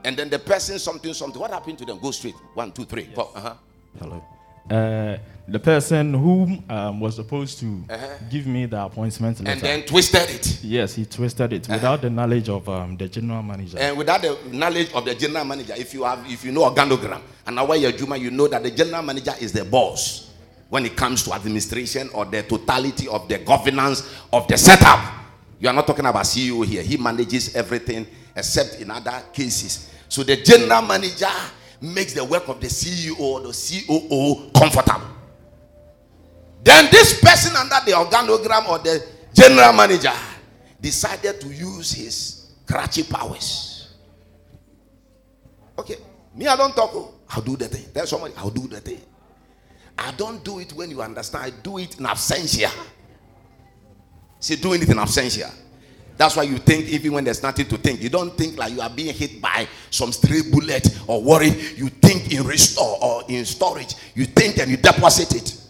[0.05, 1.40] And then the person, something, something.
[1.40, 1.99] What happened to them?
[1.99, 2.35] Go straight.
[2.55, 3.05] One, two, three.
[3.14, 3.31] Go.
[3.35, 3.55] Uh-huh.
[3.99, 4.23] Hello.
[4.71, 5.16] Uh,
[5.49, 8.07] the person who um, was supposed to Uh-huh.
[8.31, 9.51] give me the appointment letter.
[9.53, 10.59] And then twisted it.
[10.62, 13.79] yes, he twisted it without the knowledge of um, the general manager.
[13.79, 17.21] And without the knowledge of the general manager, if you have, if you know organogram
[17.47, 20.31] and aware your Juma, you know that the general manager is the boss
[20.69, 24.99] when it comes to administration or the totality of the governance of the setup.
[25.59, 26.83] You are not talking about CEO here.
[26.83, 29.90] He manages everything except in other cases.
[30.09, 31.29] So the general manager
[31.81, 35.07] makes the work of the CEO or the COO comfortable.
[36.62, 40.12] Then this person under the organogram or the general manager
[40.81, 43.95] decided to use his crutchy powers.
[45.79, 45.97] Okay,
[46.35, 46.90] me, I don't talk.
[46.95, 47.85] oh, I'll do the thing.
[47.92, 49.01] Tell somebody, I'll do the thing.
[49.99, 51.44] I don't do it when you understand.
[51.44, 52.71] I do it in absentia.
[54.47, 55.53] See, doing it in absentia.
[56.17, 58.01] That's why you think even when there's nothing to think.
[58.01, 61.49] You don't think like you are being hit by some stray bullet or worry.
[61.49, 63.97] You think in restore or in storage.
[64.15, 65.61] You think and you deposit it.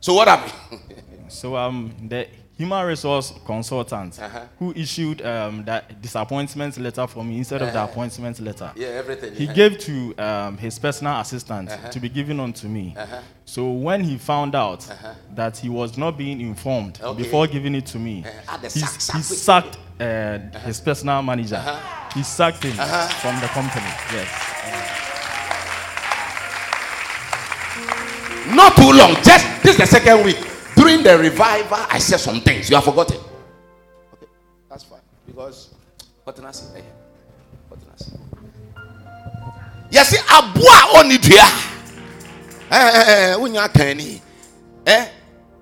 [0.00, 0.80] So what happened?
[1.28, 2.26] So um, the,
[2.58, 4.40] human resource consultant Uh-huh.
[4.58, 8.72] who issued um, that disappointment letter for me instead of the appointment letter.
[8.74, 9.32] Yeah, everything.
[9.34, 11.88] He gave to um, his personal assistant Uh-huh.
[11.90, 12.96] to be given on to me.
[13.44, 14.84] So when he found out
[15.36, 17.22] that he was not being informed Okay.
[17.22, 18.32] before giving it to me, Uh-huh.
[18.48, 21.62] Ah, he, sack, sack, he sacked uh, his personal manager.
[22.14, 22.72] He sacked him
[23.22, 23.86] from the company.
[24.12, 24.28] Yes.
[28.48, 29.14] Not too long.
[29.22, 30.38] Just this is the second week.
[30.88, 32.70] During the revival, I said some things.
[32.70, 33.18] You have forgotten.
[34.14, 34.26] Okay,
[34.70, 35.00] that's fine.
[35.26, 35.68] Because
[36.24, 36.38] what?
[36.38, 36.80] Eh,
[37.68, 38.12] What say?
[39.90, 41.44] Yes, abua oni dua.
[42.70, 44.18] Eh, unya kani.
[44.86, 45.08] Eh,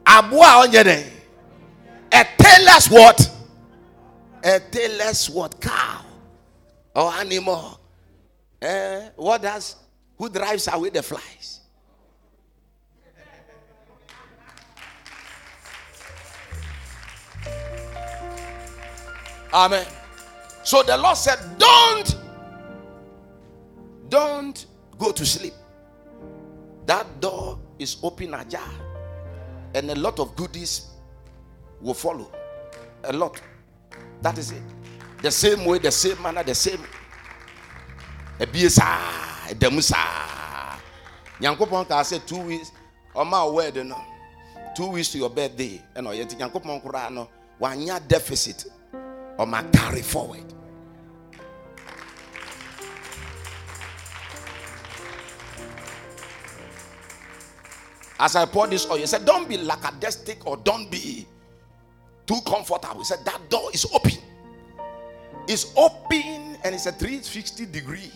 [0.07, 1.11] abua onye den.
[2.13, 3.31] A tailor's what?
[4.45, 5.61] A tailor's what?
[5.61, 6.05] Cow
[6.95, 7.81] or animal.
[8.63, 9.75] Eh, what does?
[10.19, 11.56] Who drives away the flies?
[19.57, 19.87] Amen.
[20.65, 22.15] So the Lord said, Don't,
[24.11, 24.67] don't
[24.99, 25.55] go to sleep.
[26.85, 28.69] That door is open ajar,
[29.75, 30.89] and a lot of goodies
[31.81, 32.31] will follow.
[33.05, 33.41] A lot.
[34.21, 34.63] That is it.
[35.23, 36.81] The same way, the same manner, the same.
[38.39, 40.79] Ebie saa, ɛdɛm saa.
[41.41, 42.73] Nyankopɔn ka sɛ two weeks,
[43.15, 43.97] ɔma word no,
[44.77, 47.27] two weeks to your birthday, ɛna ɔyɛ nti Nyankopɔn koraa no,
[47.59, 48.67] wanya deficit
[49.39, 50.43] or my carry forward.
[58.19, 61.27] As I pour this oil, he said, Don't be lackadaisic or don't be
[62.27, 62.99] too comfortable.
[62.99, 64.13] He said, That door is open.
[65.49, 68.11] It's open and it's a 360 degree.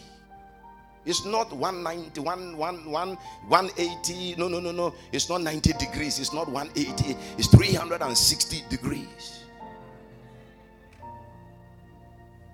[1.06, 3.18] It's not 190, 1, 1, 1,
[3.48, 4.34] 180.
[4.36, 4.94] No, no, no, no.
[5.12, 6.18] It's not 90 degrees.
[6.18, 7.16] It's not 180.
[7.38, 9.39] It's 360 degrees.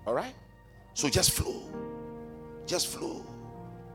[0.07, 0.35] All right?
[0.95, 1.63] So just flow.
[2.67, 3.25] Just flow.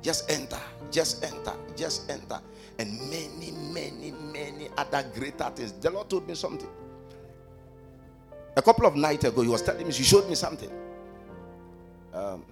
[0.01, 0.59] Just enter.
[0.91, 1.53] Just enter.
[1.75, 2.39] Just enter.
[2.79, 5.71] And many, many, many other greater things.
[5.73, 6.69] The Lord told me something.
[8.55, 10.69] A couple of nights ago, He was telling me, He showed me something.
[12.13, 12.45] Um,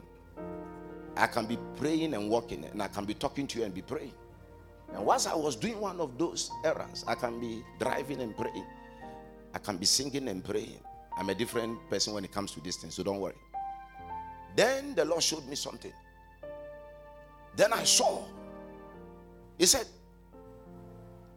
[1.18, 3.82] I can be praying and walking, and I can be talking to you and be
[3.82, 4.14] praying.
[4.94, 8.66] And once I was doing one of those errands, I can be driving and praying.
[9.54, 10.80] I can be singing and praying.
[11.18, 13.36] I'm a different person when it comes to this thing, so don't worry.
[14.56, 15.94] Then the Lord showed me something.
[17.56, 18.24] Then I saw.
[19.58, 19.86] He said,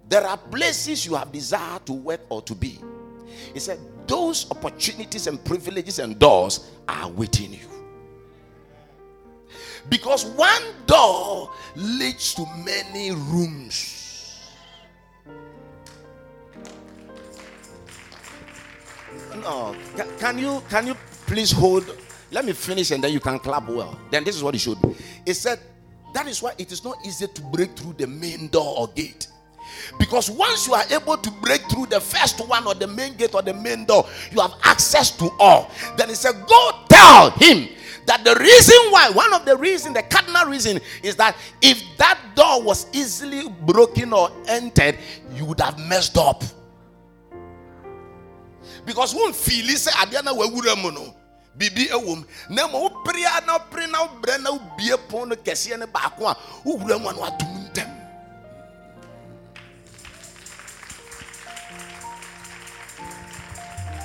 [0.08, 2.78] There are places you have desire to work or to be.
[3.52, 7.68] He said, Those opportunities and privileges and doors are waiting you.
[9.88, 13.98] Because one door leads to many rooms.
[19.42, 19.74] No,
[20.18, 20.94] can you can you
[21.26, 21.84] please hold?
[22.32, 23.98] Let me finish and then you can clap well.
[24.10, 24.96] Then this is what he showed me.
[25.26, 25.60] He said,
[26.14, 29.26] That is why it is not easy to break through the main door or gate.
[29.98, 33.34] Because once you are able to break through the first one or the main gate
[33.34, 35.70] or the main door, you have access to all.
[35.96, 37.68] Then he said, Go tell him
[38.06, 42.18] that the reason why, one of the reason, the cardinal reason, is that if that
[42.34, 44.96] door was easily broken or entered,
[45.34, 46.42] you would have messed up.
[48.86, 50.90] Because one feel is adiana wawura mu
[51.52, 52.24] no bibi ewom.
[52.50, 56.26] Na mo pere a na pere na brɛ na bie pon no kɛseɛ ne baako
[56.26, 57.98] a wowura mu a na watom ntɛm.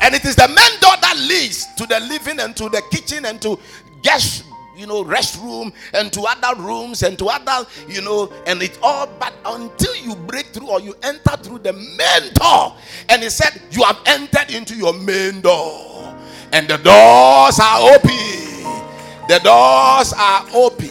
[0.01, 3.25] And it is the main door that leads to the living and to the kitchen
[3.25, 3.59] and to
[4.03, 4.43] guest
[4.77, 9.07] you know restroom and to other rooms and to other you know and it all
[9.19, 12.75] but until you break through or you enter through the main door
[13.09, 15.96] and he said you have entered into your main door
[16.53, 18.87] and the doors are open.
[19.27, 20.89] The doors are open.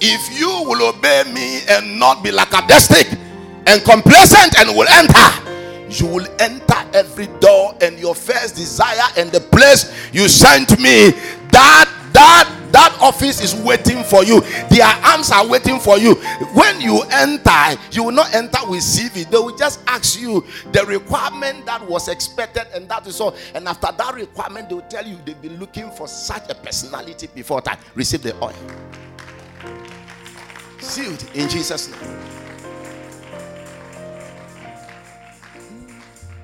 [0.00, 3.18] If you will obey me and not be lackadaisic
[3.66, 5.48] and complacent and will enter
[5.90, 11.10] you will enter every door and your first desire and the place you sent me.
[11.50, 14.40] That that that office is waiting for you.
[14.70, 16.14] Their arms are waiting for you.
[16.54, 17.50] When you enter
[17.90, 22.06] you will not enter with cv they will just ask you the requirement that was
[22.06, 23.34] expected and that is all.
[23.54, 27.26] And after that requirement they will tell you they've been looking for such a personality
[27.34, 28.54] before time receive the oil.
[30.80, 32.18] Sealed in jesus name.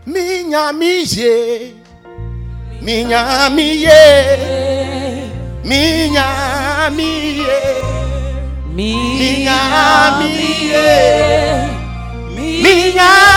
[0.07, 1.75] Minha miye,
[2.83, 5.04] minha miye,
[5.65, 7.63] minha miye,
[8.75, 9.61] Minha
[10.19, 10.91] miye,
[12.75, 13.35] minha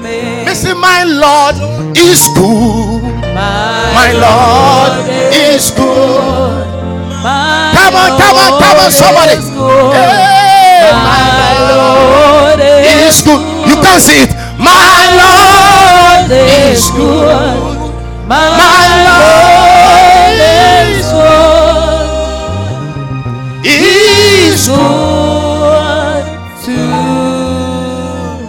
[0.00, 0.16] Mame.
[0.46, 1.56] Missing my Lord
[1.96, 3.02] is good.
[3.34, 4.92] My Lord
[5.34, 6.29] is good.
[8.90, 9.36] On, somebody.
[9.94, 13.38] Hey, My Lord is good.
[13.70, 14.30] You can see it.
[14.58, 17.38] My Lord is good.
[18.26, 18.50] My
[19.06, 22.02] Lord is good.
[23.62, 26.24] Is good.
[26.66, 26.74] To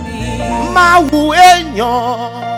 [0.01, 0.41] me.
[0.73, 1.93] Mawu enyo.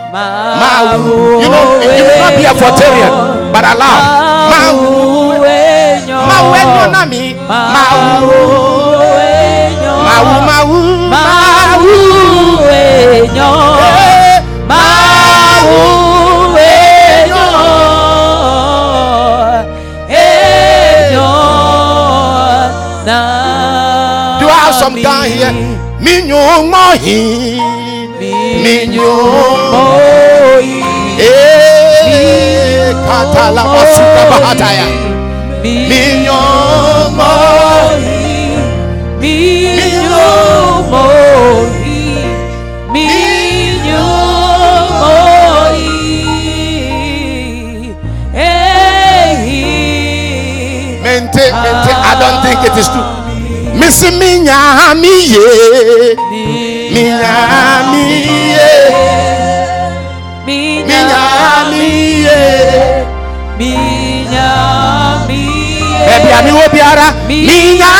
[0.08, 0.56] Mawu.
[0.56, 1.16] Mawu.
[1.42, 3.12] You know, you may not be a Voltarian,
[3.52, 4.00] but allow.
[4.48, 5.23] Mawu.
[6.34, 7.34] Mawu enyo na mi.
[7.48, 8.30] Mawu.
[10.06, 10.78] Mawu, mawu.
[11.12, 11.94] Mawu.
[12.70, 13.30] Eh,
[14.68, 15.78] Mawu
[16.58, 17.44] enyo.
[20.10, 21.30] Enyo
[23.06, 23.18] na
[24.40, 25.54] Do I have some guy here?
[26.00, 27.60] Minyo mohi.
[28.64, 29.12] Minyo.
[29.72, 30.82] Moyi.
[31.18, 35.13] Eh, katala basuka bahataya.
[35.64, 36.44] Minyo
[37.16, 38.52] mohi.
[39.16, 40.28] Minyo
[40.92, 42.20] mohi.
[42.92, 44.08] Minyo
[45.00, 45.88] mohi.
[48.36, 49.64] Ehi.
[51.00, 51.92] Mente, mente.
[51.96, 53.08] I don't think it is true.
[53.72, 55.48] Missy minya miye.
[56.92, 57.36] Minya
[57.88, 58.68] miye.
[60.44, 61.24] Minya
[61.72, 62.44] miye.
[66.54, 67.06] Wo biara.
[67.28, 67.46] Miye.
[67.46, 67.90] Minya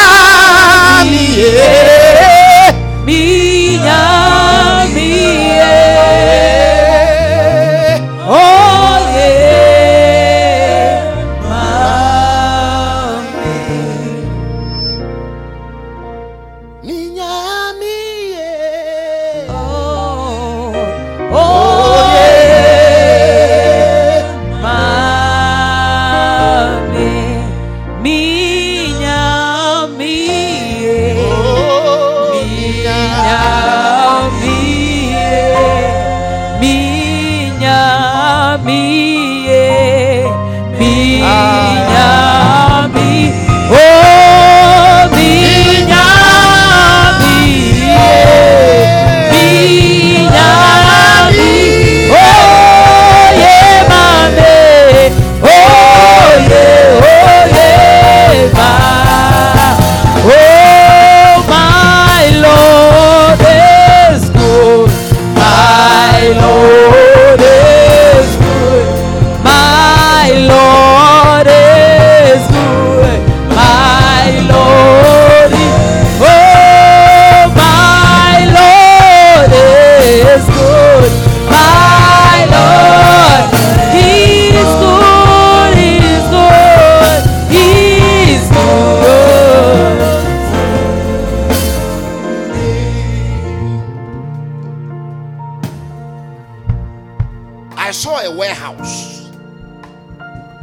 [98.73, 99.31] warehouse.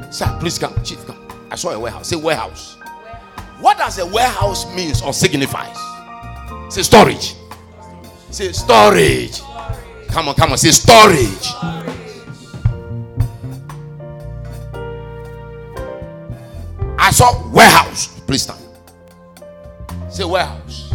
[0.10, 0.74] Sir, please come.
[0.84, 1.28] Chief, come.
[1.50, 2.10] I saw a warehouse.
[2.10, 2.78] Say warehouse.
[3.60, 5.78] What does a warehouse means or signifies?
[6.74, 7.36] Say storage.
[8.32, 9.42] Say storage.
[10.10, 10.58] Come on, come on.
[10.58, 11.48] Say storage.
[16.98, 18.20] I saw warehouse.
[18.22, 18.60] Please stand.
[20.10, 20.91] Say warehouse.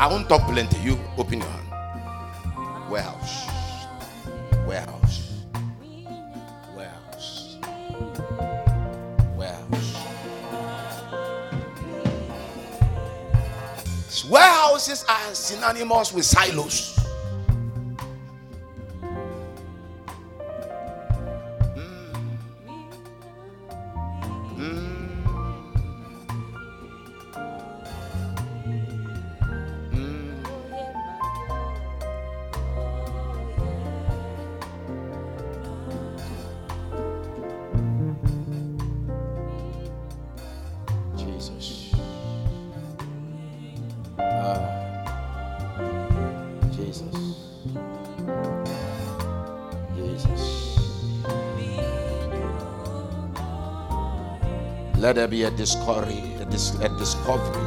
[0.00, 0.78] I won't talk plenty.
[0.78, 2.90] You open your hand.
[2.90, 3.46] Warehouse.
[4.66, 5.44] Warehouse.
[6.74, 7.58] Warehouse.
[9.36, 9.96] Warehouse.
[14.30, 16.99] Warehouses are synonymous with silos.
[55.10, 57.60] Let there be a discovery, a, dis- a discovery,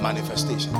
[0.00, 0.72] manifestation.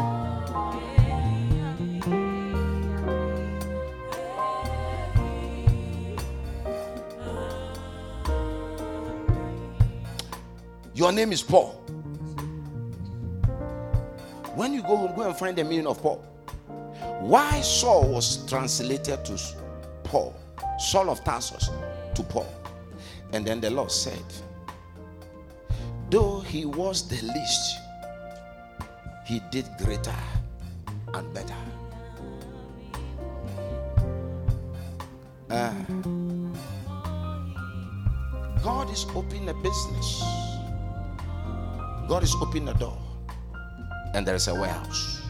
[10.94, 11.72] Your name is Paul.
[14.54, 16.24] When you go go and find the meaning of Paul.
[17.18, 19.36] Why Saul was translated to
[20.04, 20.36] Paul,
[20.78, 21.68] Saul of Tarsus
[22.14, 22.46] to Paul.
[23.34, 24.22] And then the Lord said,
[26.08, 27.78] Though he was the least,
[29.26, 30.14] he did greater
[31.12, 31.56] and better.
[35.50, 35.74] Ah.
[38.62, 40.22] God is opening a business.
[42.06, 42.96] God is opening a door.
[44.14, 45.22] And there is a warehouse.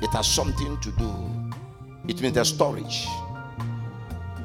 [0.00, 1.12] It has something to do.
[2.08, 3.06] It means the storage.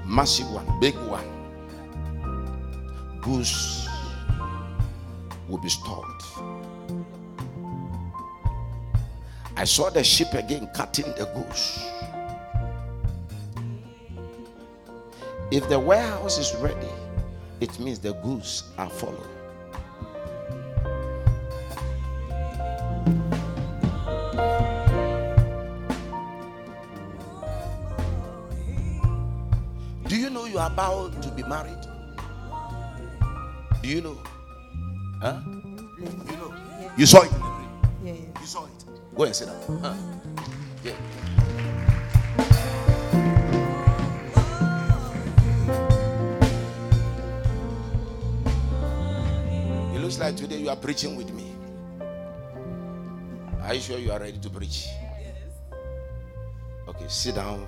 [0.06, 1.39] Massive one, big one.
[3.22, 3.88] Goods
[5.48, 6.06] will be stored.
[9.58, 11.86] I saw the ship again cutting the goose.
[15.52, 16.88] If the warehouse is ready,
[17.60, 19.20] it means the goose are following.
[30.08, 31.99] Do you know you are about to be married?
[33.90, 34.18] Do you know?
[35.20, 35.40] Huh?
[35.98, 36.54] You know?
[36.96, 37.32] You saw it?
[38.04, 38.14] Yeah.
[38.40, 38.86] You saw it.
[39.16, 39.80] Go and sit down.
[39.82, 39.96] Huh?
[40.84, 40.94] Yeah.
[49.96, 51.52] It looks like today you are preaching with me.
[53.64, 54.86] Are you sure you are ready to preach?
[55.20, 55.34] Yes.
[56.88, 57.66] Okay, sit down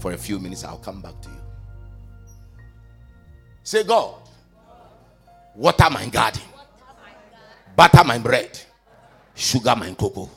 [0.00, 0.64] for a few minutes.
[0.64, 1.40] I'll come back to you.
[3.62, 4.16] Say, God,
[5.54, 6.42] water my garden,
[7.76, 8.58] butter my bread,
[9.34, 10.30] sugar my cocoa.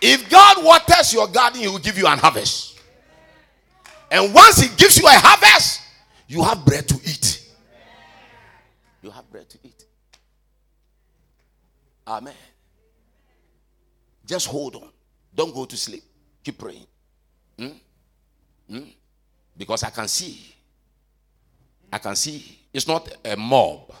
[0.00, 2.78] If God waters your garden, He will give you an harvest.
[4.10, 5.80] And once He gives you a harvest,
[6.28, 7.50] you have bread to eat.
[9.02, 9.84] You have bread to eat.
[12.06, 12.34] Amen.
[14.24, 14.90] Just hold on.
[15.34, 16.02] Don't go to sleep.
[16.42, 16.86] Keep praying.
[17.58, 17.68] Hmm?
[18.68, 18.84] Hmm?
[19.56, 20.54] Because I can see.
[21.92, 22.58] I can see.
[22.72, 23.92] It's not a mob,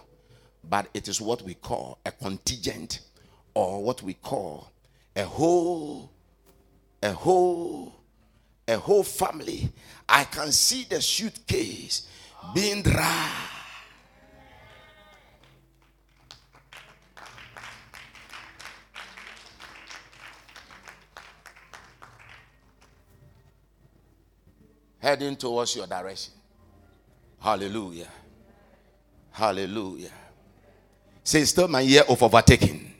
[0.68, 3.00] but it is what we call a contingent
[3.54, 4.70] or what we call
[5.14, 6.10] a whole,
[7.02, 7.94] a whole,
[8.68, 9.70] a whole family.
[10.08, 12.06] I can see the suitcase
[12.54, 13.55] being dry.
[25.06, 26.32] Heading towards your direction.
[27.38, 28.08] Hallelujah.
[29.30, 30.10] Hallelujah.
[31.22, 32.92] Say, still my year of overtaking,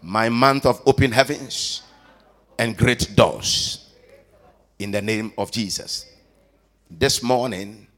[0.00, 1.82] my month of open heavens
[2.56, 3.90] and great doors
[4.78, 6.06] in the name of Jesus.
[6.88, 7.88] This morning,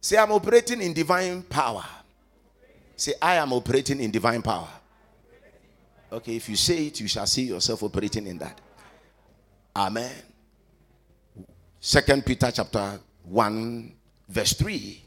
[0.00, 1.84] say, I'm operating in divine power.
[2.96, 4.68] Say, I am operating in divine power.
[6.10, 8.58] Okay, if you say it, you shall see yourself operating in that.
[9.74, 10.12] Amen.
[11.78, 13.92] Second Peter chapter 1,
[14.28, 15.02] verse 3.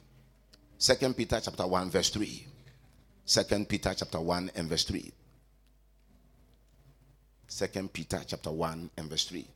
[0.78, 2.48] Second Peter chapter 1, verse 3.
[3.26, 5.12] Second Peter chapter 1 and verse 3.
[7.48, 9.48] Second Peter chapter 1 and verse 3.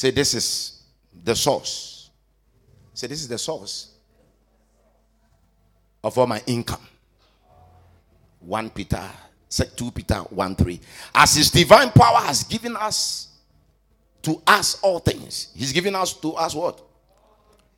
[0.00, 0.80] Say, this is
[1.24, 2.08] the source.
[2.94, 3.90] Say, this is the source
[6.02, 6.80] of all my income.
[8.38, 9.06] 1 Peter,
[9.50, 10.80] 2 Peter 1 3.
[11.14, 13.28] As his divine power has given us
[14.22, 16.80] to us all things, he's given us to us what?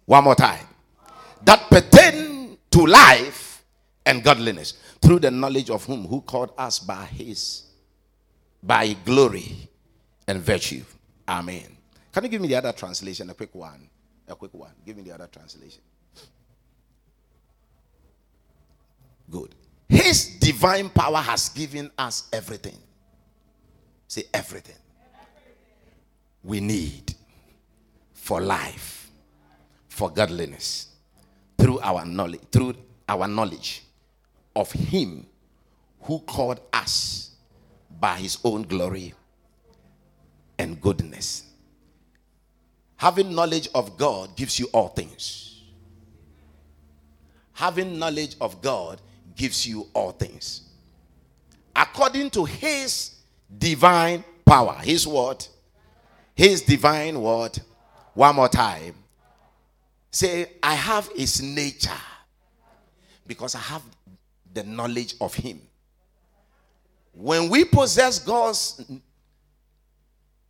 [0.05, 0.65] One more time.
[1.45, 3.65] That pertain to life
[4.07, 7.65] and godliness through the knowledge of whom who called us by his
[8.63, 9.69] by glory
[10.29, 10.85] and virtue.
[11.29, 11.79] Amen.
[12.13, 13.31] Can you give me the other translation?
[13.31, 13.89] A quick one.
[14.29, 14.73] A quick one.
[14.85, 15.81] Give me the other translation.
[19.31, 19.55] Good.
[19.89, 22.77] His divine power has given us everything.
[24.09, 24.77] Say everything
[26.45, 27.15] we need
[28.13, 29.11] for life,
[29.89, 30.89] for godliness,
[31.57, 32.75] through our knowledge, through
[33.09, 33.85] our knowledge
[34.55, 35.27] of Him
[36.03, 37.31] who called us
[38.01, 39.15] by His own glory
[40.59, 41.45] and goodness.
[43.03, 45.61] Having knowledge of God gives you all things.
[47.53, 49.01] Having knowledge of God
[49.35, 50.71] gives you all things.
[51.75, 53.17] According to his
[53.59, 54.79] divine power.
[54.85, 55.45] His word.
[56.37, 57.59] His divine word.
[58.15, 58.95] One more time.
[60.13, 61.91] Say, I have his nature
[63.27, 63.83] because I have
[64.55, 65.61] the knowledge of him.
[67.13, 68.81] When we possess God's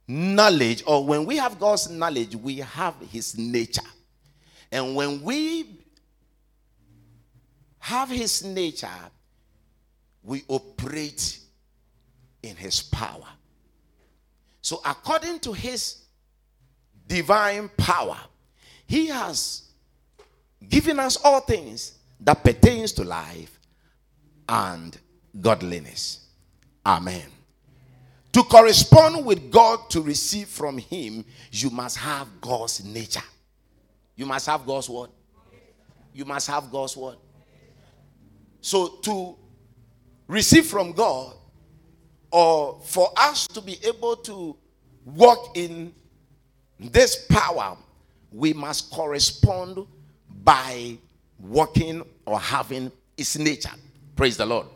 [0.08, 3.82] knowledge, or when we have God's knowledge, we have his nature.
[4.70, 5.78] And when we
[7.78, 8.88] have his nature,
[10.22, 11.38] we operate
[12.42, 13.26] in his power.
[14.60, 16.02] So, according to his
[17.06, 18.16] divine power,
[18.86, 19.62] he has
[20.68, 23.58] given us all things that pertains to life
[24.48, 24.96] and
[25.40, 26.26] godliness.
[26.86, 27.24] Amen.
[28.32, 33.20] To correspond with God to receive from him, you must have God's nature.
[34.16, 35.10] You must have God's word.
[36.14, 37.16] You must have God's word.
[38.60, 39.36] So to
[40.28, 41.34] receive from God,
[42.30, 44.56] or for us to be able to
[45.04, 45.92] walk in
[46.80, 47.76] this power,
[48.32, 49.86] we must correspond
[50.42, 50.96] by
[51.38, 53.72] walking or having his nature.
[54.16, 54.66] Praise the Lord.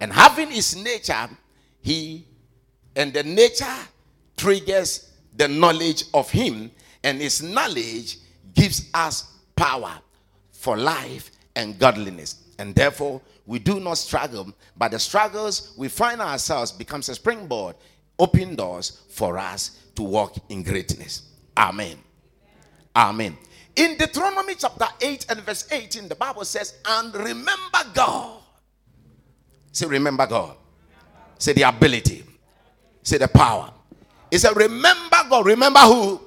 [0.00, 1.28] And having his nature,
[1.80, 2.26] he
[2.96, 3.76] and the nature
[4.36, 6.70] triggers the knowledge of him,
[7.02, 8.18] and his knowledge
[8.54, 9.98] gives us power
[10.52, 12.42] for life and godliness.
[12.58, 17.76] And therefore, we do not struggle, but the struggles we find ourselves becomes a springboard,
[18.18, 21.30] open doors for us to walk in greatness.
[21.56, 21.98] Amen.
[22.96, 23.36] Amen.
[23.76, 28.40] In Deuteronomy chapter 8 and verse 18, the Bible says, And remember God.
[29.72, 30.56] Say, remember God.
[31.38, 32.24] Say, the ability.
[33.04, 33.72] Say, the power.
[34.30, 35.46] He said, Remember God.
[35.46, 36.20] Remember who?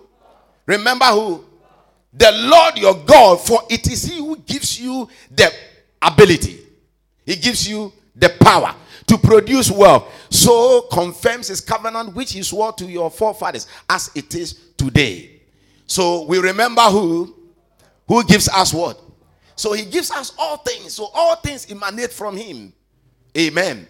[0.65, 1.43] Remember who?
[2.13, 5.51] The Lord your God, for it is He who gives you the
[6.01, 6.67] ability
[7.27, 8.73] he gives you the power
[9.05, 10.11] to produce wealth.
[10.31, 15.41] So confirms his covenant which he swore to your forefathers as it is today.
[15.85, 17.35] So we remember who
[18.07, 18.99] who gives us what?
[19.57, 20.93] So he gives us all things.
[20.93, 22.71] So all things emanate from him.
[23.37, 23.87] Amen.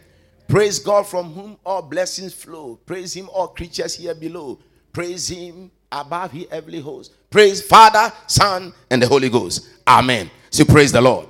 [0.48, 2.80] Praise God from whom all blessings flow.
[2.86, 4.60] Praise him, all creatures here below.
[4.94, 7.14] Praise him above he heavenly host.
[7.30, 9.68] Praise Father, Son, and the Holy Ghost.
[9.88, 10.32] Amen.
[10.50, 11.28] Say praise the Lord.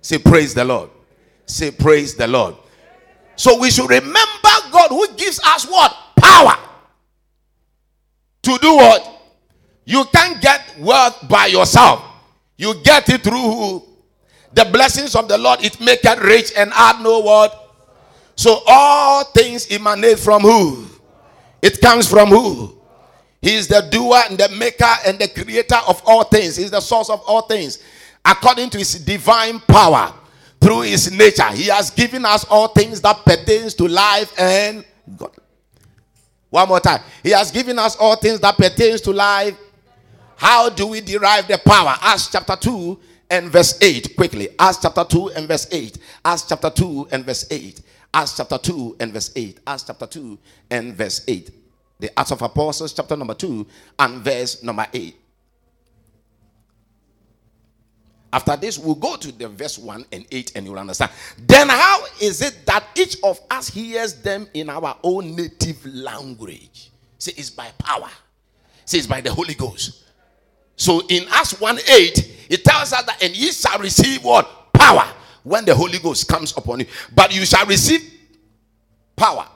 [0.00, 0.90] Say praise the Lord.
[1.46, 2.56] Say, Praise the Lord.
[3.36, 5.96] So we should remember God who gives us what?
[6.16, 6.56] Power.
[8.42, 9.22] To do what?
[9.84, 12.02] You can't get wealth by yourself.
[12.56, 13.84] You get it through who?
[14.54, 17.65] The blessings of the Lord, it make it rich and add no what?
[18.36, 20.86] So all things emanate from who?
[21.62, 22.78] It comes from who?
[23.42, 26.56] He is the doer and the maker and the creator of all things.
[26.56, 27.82] He's the source of all things.
[28.24, 30.12] According to his divine power
[30.60, 34.84] through his nature he has given us all things that pertains to life and
[35.16, 35.30] god
[36.50, 39.56] one more time he has given us all things that pertains to life
[40.36, 42.98] how do we derive the power acts chapter 2
[43.30, 47.46] and verse 8 quickly acts chapter 2 and verse 8 acts chapter 2 and verse
[47.50, 47.80] 8
[48.12, 50.38] acts chapter 2 and verse 8 acts chapter 2
[50.70, 51.50] and verse 8
[51.98, 53.66] the acts of apostles chapter number 2
[53.98, 55.16] and verse number 8
[58.32, 61.10] After this, we'll go to the verse 1 and 8 and you'll understand.
[61.46, 66.90] Then, how is it that each of us hears them in our own native language?
[67.18, 68.10] See, it's by power.
[68.84, 70.04] See, it's by the Holy Ghost.
[70.76, 74.70] So in Acts 1 8, it tells us that, and ye shall receive what?
[74.74, 75.06] Power
[75.46, 76.86] when the Holy Ghost comes upon you.
[77.14, 78.02] But you shall receive
[79.14, 79.46] power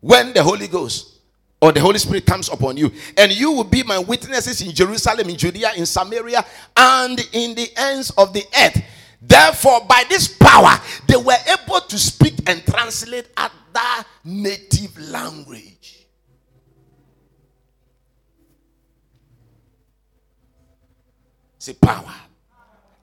[0.00, 1.18] when the Holy Ghost
[1.60, 5.28] or the Holy Spirit comes upon you, and you will be my witnesses in Jerusalem,
[5.28, 6.42] in Judea, in Samaria,
[6.74, 8.82] and in the ends of the earth.
[9.20, 16.06] Therefore, by this power, they were able to speak and translate other native language.
[21.58, 22.14] See, power.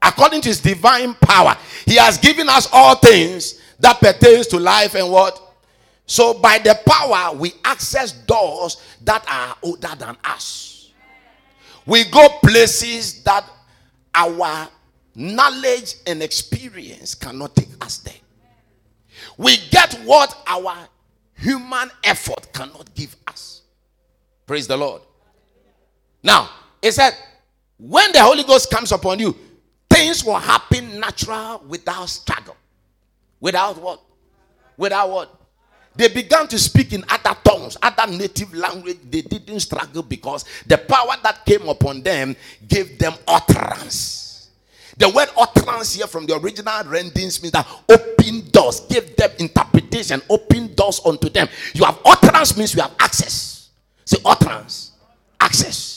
[0.01, 4.95] According to his divine power, he has given us all things that pertains to life
[4.95, 5.41] and what?
[6.05, 10.91] So, by the power, we access doors that are older than us.
[11.85, 13.45] We go places that
[14.15, 14.69] our
[15.15, 18.13] knowledge and experience cannot take us there.
[19.37, 20.75] We get what our
[21.35, 23.61] human effort cannot give us.
[24.45, 25.01] Praise the Lord.
[26.23, 26.49] Now,
[26.81, 27.13] it said,
[27.77, 29.35] when the Holy Ghost comes upon you,
[29.97, 32.55] things will happen natural without struggle.
[33.39, 34.01] Without what?
[34.77, 35.41] Without what?
[35.95, 38.99] They began to speak in other tongues, other native language.
[39.09, 42.35] They didn't struggle because the power that came upon them
[42.67, 44.49] gave them utterance.
[44.97, 50.21] The word utterance here from the original rendings means that open doors, give them interpretation,
[50.29, 51.47] open doors unto them.
[51.73, 53.69] You have utterance means you have access.
[54.05, 54.91] See, utterance,
[55.39, 55.96] access.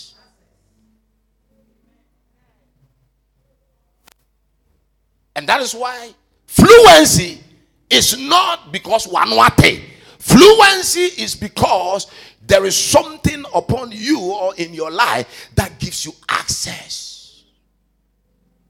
[5.40, 6.12] And that is why
[6.44, 7.40] fluency
[7.88, 9.80] is not because one wate.
[10.18, 12.08] Fluency is because
[12.46, 17.42] there is something upon you or in your life that gives you access.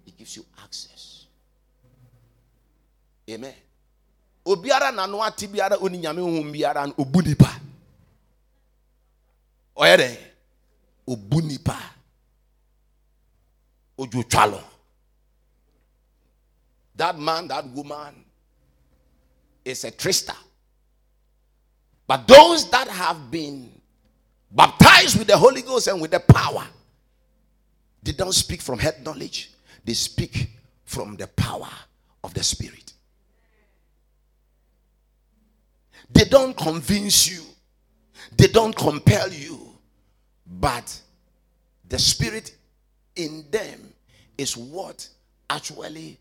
[0.06, 1.26] It gives you access.
[3.28, 3.54] Amen.
[4.46, 7.50] Obiara na no ate biara oni nyame hu biara no obu nipa.
[9.76, 10.16] Oyɛ dɛ
[11.08, 11.76] obu nipa.
[13.98, 14.22] Ojo
[17.00, 18.14] That man, that woman
[19.64, 20.34] is a trickster.
[22.06, 23.70] But those that have been
[24.50, 26.62] baptized with the Holy Ghost and with the power,
[28.02, 29.50] they don't speak from head knowledge,
[29.82, 30.50] they speak
[30.84, 31.70] from the power
[32.22, 32.92] of the Spirit.
[36.10, 37.44] They don't convince you,
[38.36, 39.72] they don't compel you,
[40.46, 41.00] but
[41.88, 42.54] the Spirit
[43.16, 43.90] in them
[44.36, 45.08] is what
[45.48, 46.18] actually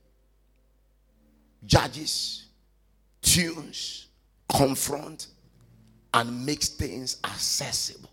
[1.66, 2.45] judges
[3.22, 4.07] tunes,
[4.47, 5.28] confront,
[6.14, 8.10] and makes things accessible.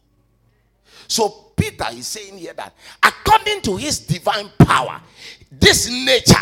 [1.08, 5.00] So Peter is saying here that according to his divine power,
[5.50, 6.34] this nature,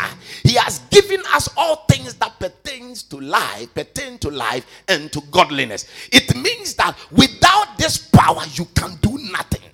[0.43, 5.21] he has given us all things that pertains to life, pertain to life and to
[5.31, 5.87] godliness.
[6.11, 9.64] It means that without this power, you can do nothing.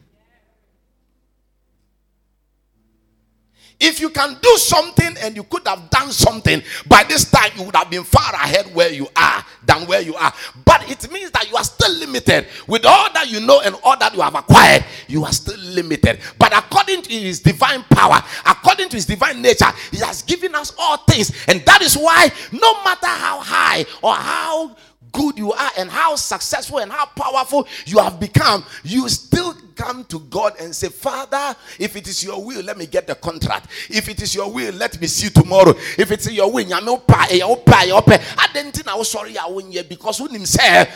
[3.84, 7.63] If you can do something and you could have done something, by this time you
[7.63, 10.32] would have been far ahead where you are than where you are.
[10.63, 12.45] But it means that you are still limited.
[12.67, 16.19] With all that you know and all that you have acquired, you are still limited.
[16.38, 20.73] But according to his divine power, according to his divine nature, he has given us
[20.77, 21.32] all things.
[21.47, 24.75] And that is why no matter how high or how
[25.12, 30.03] good you are and how successful and how powerful you have become, you still come
[30.05, 33.68] to God and say, Father, if it is your will, let me get the contract.
[33.89, 35.74] If it is your will, let me see tomorrow.
[35.97, 40.32] If it's your will, eh, ah, I didn't know sorry I win yet because when
[40.32, 40.88] him say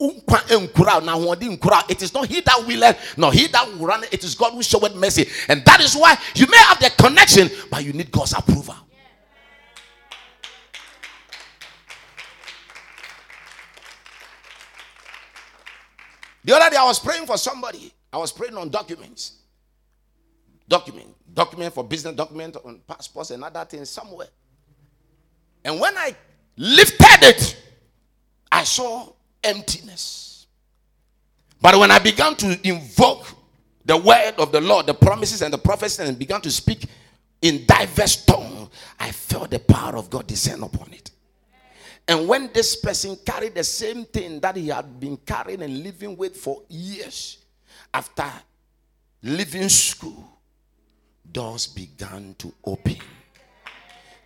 [0.00, 4.52] it is not he that will let, nor he that will run it is God
[4.52, 8.10] who showed mercy and that is why you may have the connection but you need
[8.10, 8.74] God's approval
[16.44, 17.92] The other day I was praying for somebody.
[18.12, 19.38] I was praying on documents.
[20.68, 21.08] Document.
[21.32, 24.28] Document for business, document on passports and other things somewhere.
[25.64, 26.14] And when I
[26.56, 27.56] lifted it,
[28.52, 30.46] I saw emptiness.
[31.60, 33.26] But when I began to invoke
[33.84, 36.84] the word of the Lord, the promises and the prophecies, and began to speak
[37.40, 38.68] in diverse tongue,
[39.00, 41.10] I felt the power of God descend upon it.
[42.06, 46.16] And when this person carried the same thing that he had been carrying and living
[46.16, 47.38] with for years,
[47.92, 48.30] after
[49.22, 50.38] leaving school,
[51.32, 52.98] doors began to open,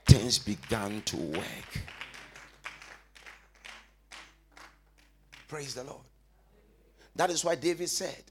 [0.07, 1.85] things began to work.
[5.47, 6.03] Praise the Lord.
[7.14, 8.24] That is why David said,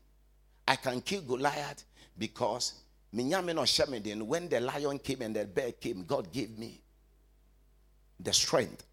[0.68, 1.84] I can kill Goliath
[2.18, 2.74] because
[3.12, 6.82] when the lion came and the bear came, God gave me
[8.20, 8.84] the strength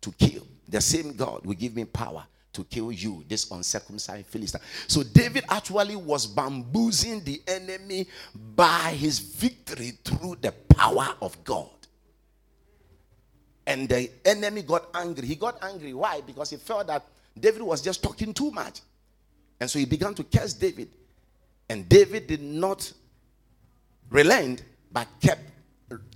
[0.00, 0.46] to kill.
[0.68, 4.60] The same God will give me power to kill you, this uncircumcised Philistine.
[4.88, 11.68] So David actually was bamboozling the enemy by his victory through the power of God.
[13.66, 15.28] And the enemy got angry.
[15.28, 15.94] He got angry.
[15.94, 16.22] Why?
[16.22, 17.04] Because he felt that
[17.38, 18.80] David was just talking too much.
[19.60, 20.88] And so he began to curse David.
[21.68, 22.92] And David did not
[24.10, 25.42] relent, but kept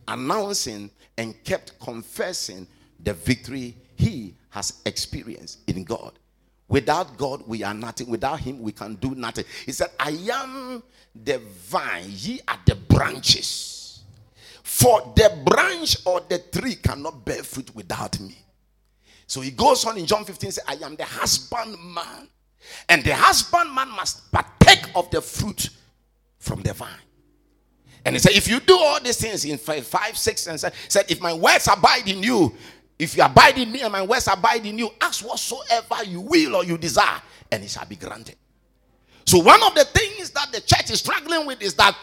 [0.08, 2.66] announcing and kept confessing
[3.04, 6.12] the victory he has experienced in God.
[6.68, 8.08] Without God, we are nothing.
[8.08, 9.44] Without Him, we can do nothing.
[9.66, 10.82] He said, I am
[11.14, 14.02] the vine, ye are the branches.
[14.62, 18.36] For the branch or the tree cannot bear fruit without me.
[19.26, 22.28] So he goes on in John 15, say, I am the husbandman.
[22.88, 25.68] And the husbandman must partake of the fruit
[26.38, 26.88] from the vine.
[28.04, 30.76] And he said, if you do all these things in five, five six, and seven,
[30.88, 32.54] said, if my words abide in you,
[32.98, 36.56] if you abide in me and my words abide in you, ask whatsoever you will
[36.56, 37.20] or you desire,
[37.50, 38.36] and it shall be granted.
[39.26, 41.96] So, one of the things that the church is struggling with is that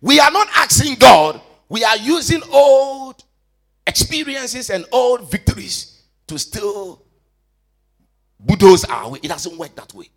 [0.00, 3.22] we are not asking God, we are using old
[3.86, 7.02] experiences and old victories to still
[8.38, 9.20] bulldoze our way.
[9.22, 10.08] It doesn't work that way.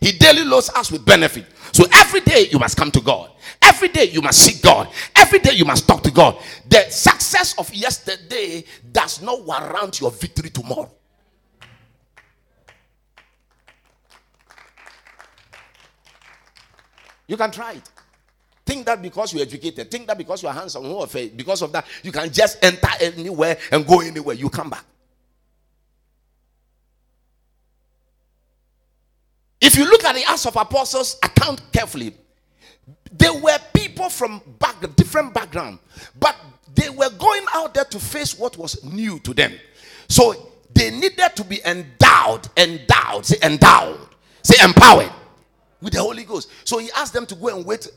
[0.00, 1.46] He daily loads us with benefit.
[1.72, 3.30] So every day you must come to God.
[3.62, 4.88] Every day you must seek God.
[5.16, 6.36] Every day you must talk to God.
[6.68, 10.90] The success of yesterday does not warrant your victory tomorrow.
[17.26, 17.90] You can try it.
[18.66, 20.84] Think that because you're educated, think that because you're handsome,
[21.36, 24.34] because of that, you can just enter anywhere and go anywhere.
[24.34, 24.84] You come back.
[29.64, 32.14] If you look at the Acts of Apostles account carefully,
[33.10, 35.78] they were people from back, different background,
[36.20, 36.36] but
[36.74, 39.54] they were going out there to face what was new to them.
[40.06, 44.00] So they needed to be endowed, endowed, say endowed,
[44.42, 45.10] say empowered
[45.80, 46.50] with the Holy Ghost.
[46.64, 47.88] So he asked them to go and wait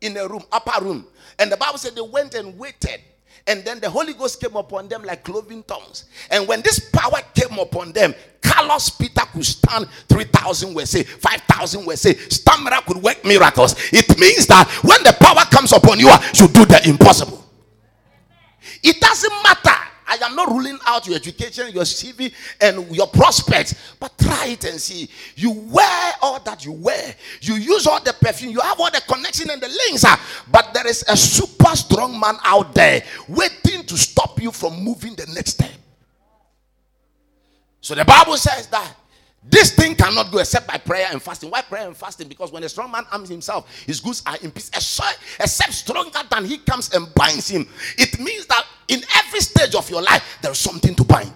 [0.00, 1.08] in a room, upper room.
[1.40, 3.00] And the Bible said they went and waited.
[3.46, 6.04] And then the Holy Ghost came upon them like cloven tongues.
[6.30, 11.86] And when this power came upon them, Carlos Peter could stand 3,000 were say, 5,000
[11.86, 13.74] were say, stamina could work miracles.
[13.92, 17.44] It means that when the power comes upon you, you do the impossible.
[18.82, 19.76] It doesn't matter
[20.08, 24.64] I am not ruling out your education, your CV, and your prospects, but try it
[24.64, 25.08] and see.
[25.36, 29.02] You wear all that you wear, you use all the perfume, you have all the
[29.06, 30.16] connection and the links, uh,
[30.50, 35.14] but there is a super strong man out there waiting to stop you from moving
[35.14, 35.70] the next step.
[37.80, 38.94] So the Bible says that
[39.50, 41.50] this thing cannot go except by prayer and fasting.
[41.50, 42.28] Why prayer and fasting?
[42.28, 44.70] Because when a strong man arms himself, his goods are in peace.
[45.40, 47.66] Except stronger than he comes and binds him.
[47.96, 51.32] It means that in every stage of your life, there is something to bind.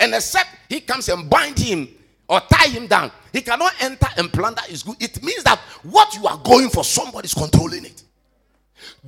[0.00, 1.88] And except he comes and bind him
[2.28, 4.96] or tie him down, he cannot enter and plunder his good.
[5.00, 8.02] It means that what you are going for, somebody is controlling it.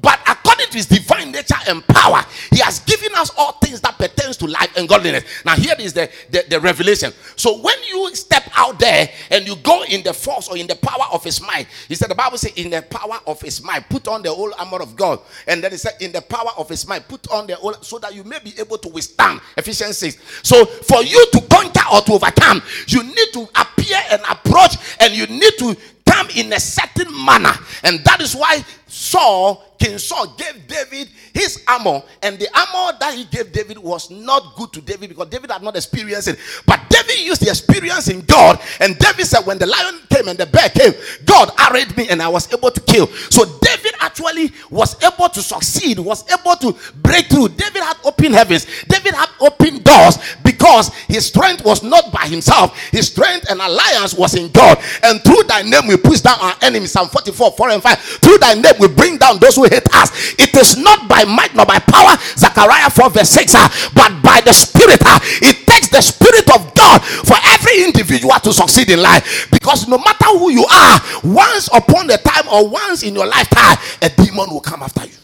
[0.01, 3.99] But according to his divine nature and power, he has given us all things that
[3.99, 5.25] pertains to life and godliness.
[5.45, 7.13] Now, here is the, the, the, revelation.
[7.37, 10.77] So when you step out there and you go in the force or in the
[10.77, 13.89] power of his might, he said the Bible says, in the power of his might,
[13.89, 15.21] put on the whole armor of God.
[15.47, 17.99] And then he said, in the power of his might, put on the whole so
[17.99, 20.17] that you may be able to withstand Ephesians 6.
[20.43, 25.15] So for you to conquer or to overcome, you need to appear and approach, and
[25.15, 25.77] you need to
[26.11, 27.53] come in a certain manner.
[27.85, 33.15] And that is why Saul King Saul gave David his armor, and the armor that
[33.15, 36.39] he gave David was not good to David because David had not experienced it.
[36.67, 40.39] But David used the experience in God, and David said, When the lion came and
[40.39, 40.93] the bear came,
[41.25, 43.07] God arrayed me and I was able to kill.
[43.07, 47.49] So David actually was able to succeed, was able to break through.
[47.49, 52.77] David had open heavens, David had open doors because his strength was not by himself,
[52.91, 54.79] his strength and alliance was in God.
[55.03, 56.93] And through thy name, we push down our enemies.
[56.93, 57.99] Psalm 44, 4 and 5.
[57.99, 60.35] Through thy name, we bring down those who hate us.
[60.39, 64.41] It is not by might nor by power, Zechariah 4 verse 6, uh, but by
[64.45, 65.01] the Spirit.
[65.05, 69.49] Uh, it takes the Spirit of God for every individual to succeed in life.
[69.51, 73.77] Because no matter who you are, once upon a time or once in your lifetime,
[74.03, 75.17] a demon will come after you.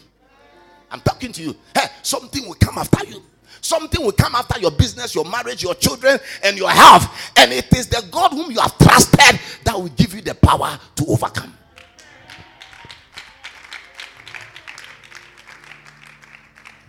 [0.89, 1.55] I'm talking to you.
[1.75, 3.21] Hey, something will come after you.
[3.61, 7.31] Something will come after your business, your marriage, your children, and your health.
[7.35, 10.79] And it is the God whom you have trusted that will give you the power
[10.95, 11.53] to overcome.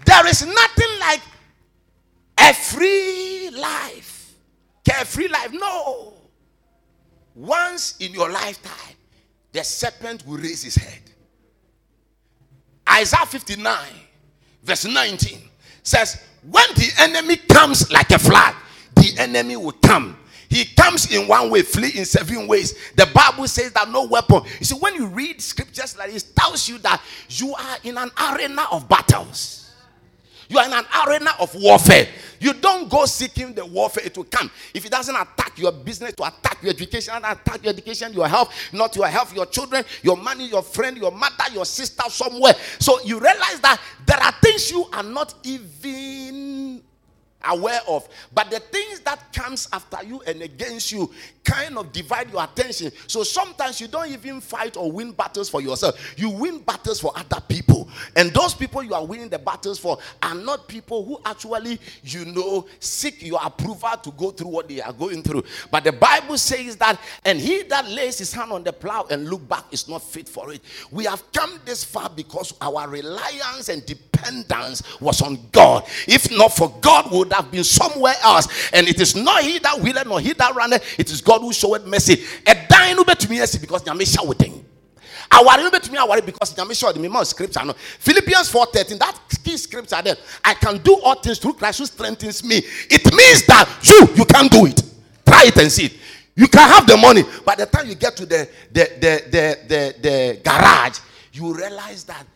[0.05, 1.21] There is nothing like
[2.39, 4.35] a free life,
[4.85, 5.51] carefree life.
[5.53, 6.15] No.
[7.35, 8.97] Once in your lifetime,
[9.53, 11.08] the serpent will raise his head.
[12.91, 13.79] Isaiah 59,
[14.63, 15.39] verse 19
[15.83, 18.55] says, When the enemy comes like a flood,
[18.95, 20.17] the enemy will come.
[20.49, 22.75] He comes in one way, flee in seven ways.
[22.97, 24.43] The Bible says that no weapon.
[24.59, 28.11] You see, when you read scriptures like this, tells you that you are in an
[28.33, 29.68] arena of battles.
[30.49, 32.09] You are in an arena of warfare.
[32.41, 34.51] You don't go seeking the warfare, it will come.
[34.73, 38.55] If it doesn't attack your business, to attack your education, attack your education, your health,
[38.73, 42.55] not your health, your children, your money, your friend, your mother, your sister, somewhere.
[42.79, 46.83] So you realize that there are things you are not even
[47.45, 48.09] aware of.
[48.33, 51.11] But the things that comes after you and against you
[51.45, 52.93] kind of divide your attention.
[53.07, 55.99] So sometimes you don't even fight or win battles for yourself.
[56.19, 57.89] You win battles for other people.
[58.17, 62.25] And those people you are winning the battles for are not people who actually you
[62.27, 65.45] know seek your approval to go through what they are going through.
[65.71, 69.29] But the bible says that and he that lays his hand on the plow and
[69.29, 70.61] look back is not fit for it.
[70.91, 74.08] We have come this far because our reliance and dependence
[75.01, 78.49] was on god if not for god would have been somewhere else.
[78.73, 81.53] And it is not he that willeth nor he that runneth, it is God who
[81.53, 82.25] showeth mercy.
[82.47, 84.65] A dying to me because Nyamisha would think.
[85.31, 89.57] aware no bɛtumi aware because nyame hyɛ ɔde mema scripture no philippians 4.13 that key
[89.59, 92.57] scripture there i can do all things through christ who strengthens me
[92.89, 94.83] it means that you you can do it
[95.39, 95.93] try it and see it.
[96.35, 97.23] You can have the money.
[97.45, 100.99] By the time you get to the the the the the, the garage,
[101.33, 102.27] you realize that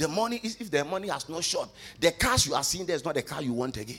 [0.00, 1.68] the money is if the money has not short,
[2.00, 3.98] the cars you are seeing there is not the car you want again.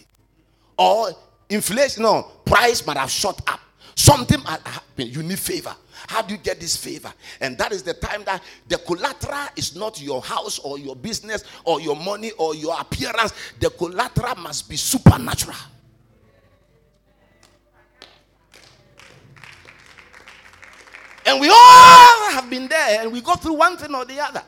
[0.75, 1.11] Or
[1.47, 3.59] inflation, no, price might have shot up.
[3.93, 5.07] Something might happen.
[5.07, 5.75] You need favor.
[6.07, 7.13] How do you get this favor?
[7.39, 11.43] And that is the time that the collateral is not your house or your business
[11.65, 13.33] or your money or your appearance.
[13.59, 15.55] The collateral must be supernatural.
[21.27, 24.43] And we all have been there and we go through one thing or the other.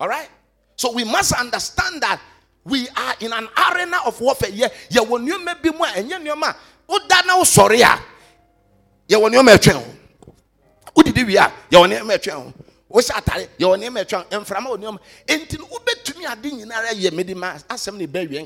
[0.00, 0.28] All right?
[0.76, 2.20] So we must understand that
[2.64, 4.50] we are in an arena of warfare.
[4.52, 6.52] Yeah, yeah, when you may be more and you na
[6.88, 8.04] oh, sorry ah.
[9.08, 9.56] when you may.
[10.96, 14.04] Udidi we are, you may when you may.
[14.12, 14.24] Oh.
[14.30, 14.98] And from you,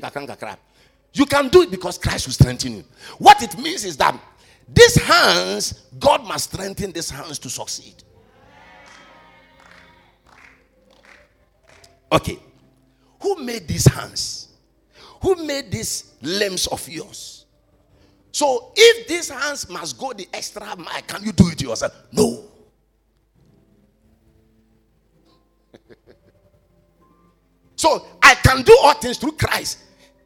[0.01, 0.57] kakanga
[1.13, 2.83] You can do it because Christ will strengthen you.
[3.17, 4.19] What it means is that
[4.67, 8.03] these hands, God must strengthen these hands to succeed.
[12.11, 12.39] Okay.
[13.21, 14.49] Who made these hands?
[15.21, 17.45] Who made these limbs of yours?
[18.31, 21.93] So if these hands must go the extra mile, can you do it yourself?
[22.11, 22.45] No.
[27.75, 29.79] so I can do all things through Christ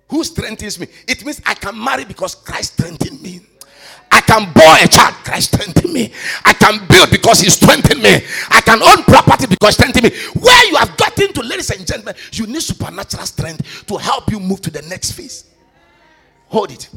[0.07, 0.87] who strengthens me.
[1.07, 3.41] It means I can marry because Christ strengthened me.
[4.15, 6.13] I can bore a child, Christ strengthen me.
[6.45, 8.15] I can build because He strengthened me.
[8.49, 10.41] I can own property because He strengthened me.
[10.41, 14.39] Where you have gotten to, ladies and gentlemen, you need supernatural strength to help you
[14.39, 15.51] move to the next phase.
[16.47, 16.89] Hold it.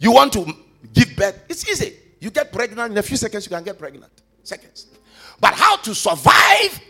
[0.00, 0.44] You want to
[0.92, 1.40] give birth?
[1.48, 1.94] It's easy.
[2.18, 4.10] You get pregnant in a few seconds, you can get pregnant.
[4.42, 4.88] Seconds.
[5.38, 6.80] But how to survive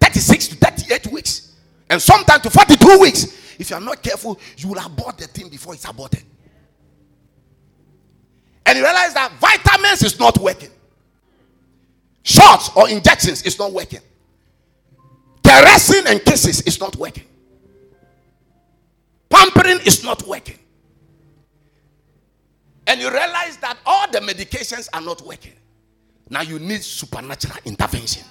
[0.00, 1.54] 36 to 38 weeks
[1.88, 3.56] and sometimes to 42 weeks?
[3.56, 6.24] If you are not careful, you will abort the thing before it's aborted
[8.66, 10.70] and you realize that vitamins is not working,
[12.22, 14.00] shots or injections is not working,
[15.42, 17.24] caressing and kisses is not working,
[19.28, 20.58] pampering is not working,
[22.86, 25.52] and you realize that all the medications are not working.
[26.28, 28.22] Now you need supernatural intervention.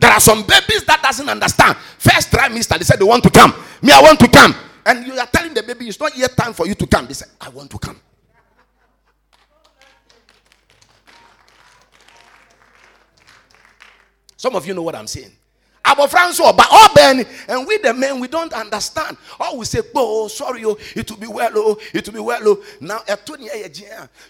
[0.00, 1.76] There are some babies that doesn't understand.
[1.98, 3.52] First trimester, they said they want to come.
[3.82, 4.54] Me, I want to come.
[4.86, 7.06] And you are telling the baby it's not yet time for you to come.
[7.06, 8.00] They said, I want to come.
[14.38, 15.32] Some of you know what I'm saying.
[15.94, 19.16] Abɔfra nso ɔba ɔbɛn and we the men we don't understand.
[19.40, 22.40] All we say oh sorry oh it will be well oh it will be well
[22.44, 22.62] oh.
[22.80, 23.00] Now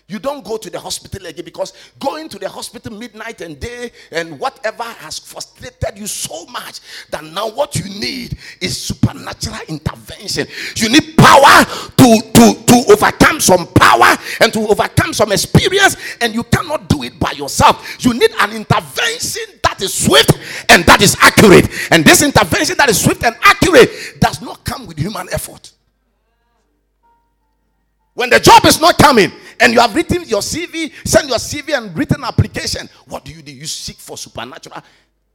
[0.07, 3.91] you don't go to the hospital again because going to the hospital midnight and day
[4.11, 6.81] and whatever has frustrated you so much
[7.11, 10.47] that now what you need is supernatural intervention.
[10.77, 11.65] You need power
[11.97, 17.03] to to to overcome some power and to overcome some experience and you cannot do
[17.03, 17.97] it by yourself.
[18.05, 20.39] You need an intervention that is swift
[20.71, 21.48] and that is accurate.
[21.91, 25.73] And this intervention that is swift and accurate does not come with human effort.
[28.15, 29.31] When the job is not coming
[29.61, 33.43] and you have written your CV, send your CV and written application, what do you
[33.43, 33.53] do?
[33.53, 34.83] You seek for supernatural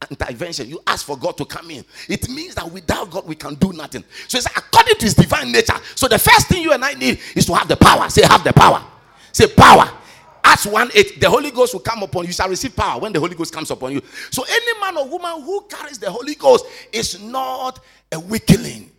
[0.09, 0.69] intervention.
[0.69, 1.85] You ask for God to come in.
[2.09, 4.03] It means that without God, we can do nothing.
[4.27, 5.75] So it's according to his divine nature.
[5.95, 8.09] So the first thing you and I need is to have the power.
[8.09, 8.83] Say, have the power.
[9.31, 9.89] Say, power.
[10.43, 12.27] Acts 1 8, the Holy Ghost will come upon you.
[12.27, 14.01] You shall receive power when the Holy Ghost comes upon you.
[14.29, 17.79] So, any man or woman who carries the Holy Ghost is not
[18.11, 18.91] a weakling.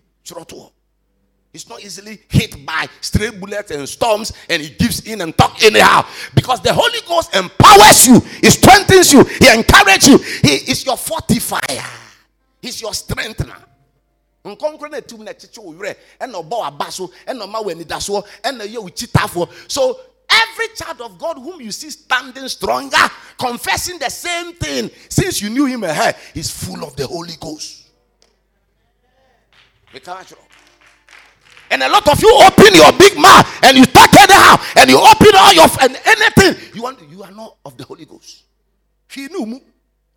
[1.53, 5.63] It's not easily hit by stray bullets and storms, and he gives in and talk
[5.63, 6.05] anyhow.
[6.35, 10.97] Because the Holy Ghost empowers you, he strengthens you, he encourages you, he is your
[10.97, 11.87] fortifier,
[12.61, 13.55] he's your strengthener.
[19.69, 20.01] so
[20.43, 22.97] Every child of God whom you see standing stronger,
[23.39, 27.89] confessing the same thing since you knew him ahead, is full of the Holy Ghost.
[31.71, 34.99] And a lot of you open your big mouth and you talk anyhow and you
[34.99, 37.01] open all your and anything you want.
[37.09, 38.45] You are not of the Holy Ghost.
[39.09, 39.61] He knew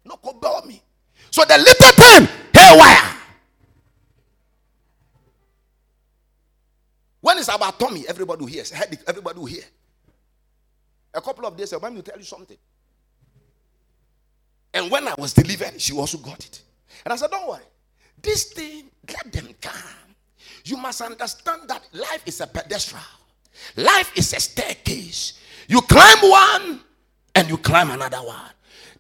[0.04, 0.82] no me.
[1.30, 3.16] So the little thing, haywire.
[7.22, 8.64] When it's about Tommy, everybody will hear.
[9.06, 9.64] Everybody will hear.
[11.14, 12.58] A couple of days ago, let me tell you something.
[14.74, 16.62] And when I was delivered, she also got it.
[17.04, 17.64] And I said, Don't worry.
[18.22, 20.16] This thing, let them come.
[20.66, 23.00] You must understand that life is a pedestal,
[23.76, 25.40] life is a staircase.
[25.68, 26.82] You climb one
[27.36, 28.52] and you climb another one.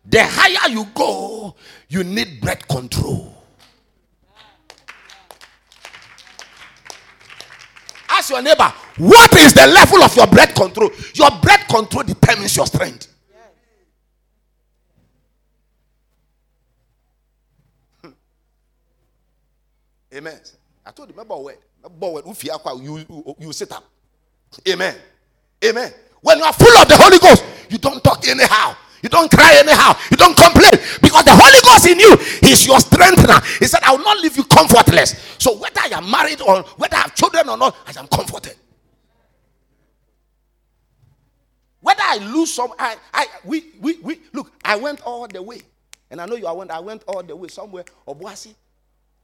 [0.05, 1.55] The higher you go,
[1.89, 3.33] you need breath control.
[8.09, 10.89] Ask your neighbor, What is the level of your breath control?
[11.13, 13.13] Your breath control determines your strength.
[18.01, 18.09] Hmm.
[20.15, 20.39] Amen.
[20.85, 21.57] I told you, remember word.
[21.83, 22.23] Remember word.
[22.27, 22.51] If you,
[22.81, 23.83] you, you sit up.
[24.67, 24.95] Amen.
[25.63, 25.93] Amen.
[26.21, 28.75] When you are full of the Holy Ghost, you don't talk anyhow.
[29.03, 29.95] You don't cry anyhow.
[30.09, 30.71] You don't complain
[31.01, 32.13] because the Holy Ghost in you
[32.49, 33.39] is your strengthener.
[33.59, 35.35] He said, I will not leave you comfortless.
[35.37, 38.55] So whether I am married or whether I have children or not, I am comforted.
[41.87, 45.61] Whether I lose some, I, I, we, we, we, look, I went all the way.
[46.11, 48.53] And I know you, I went, I went all the way somewhere, Obuasi.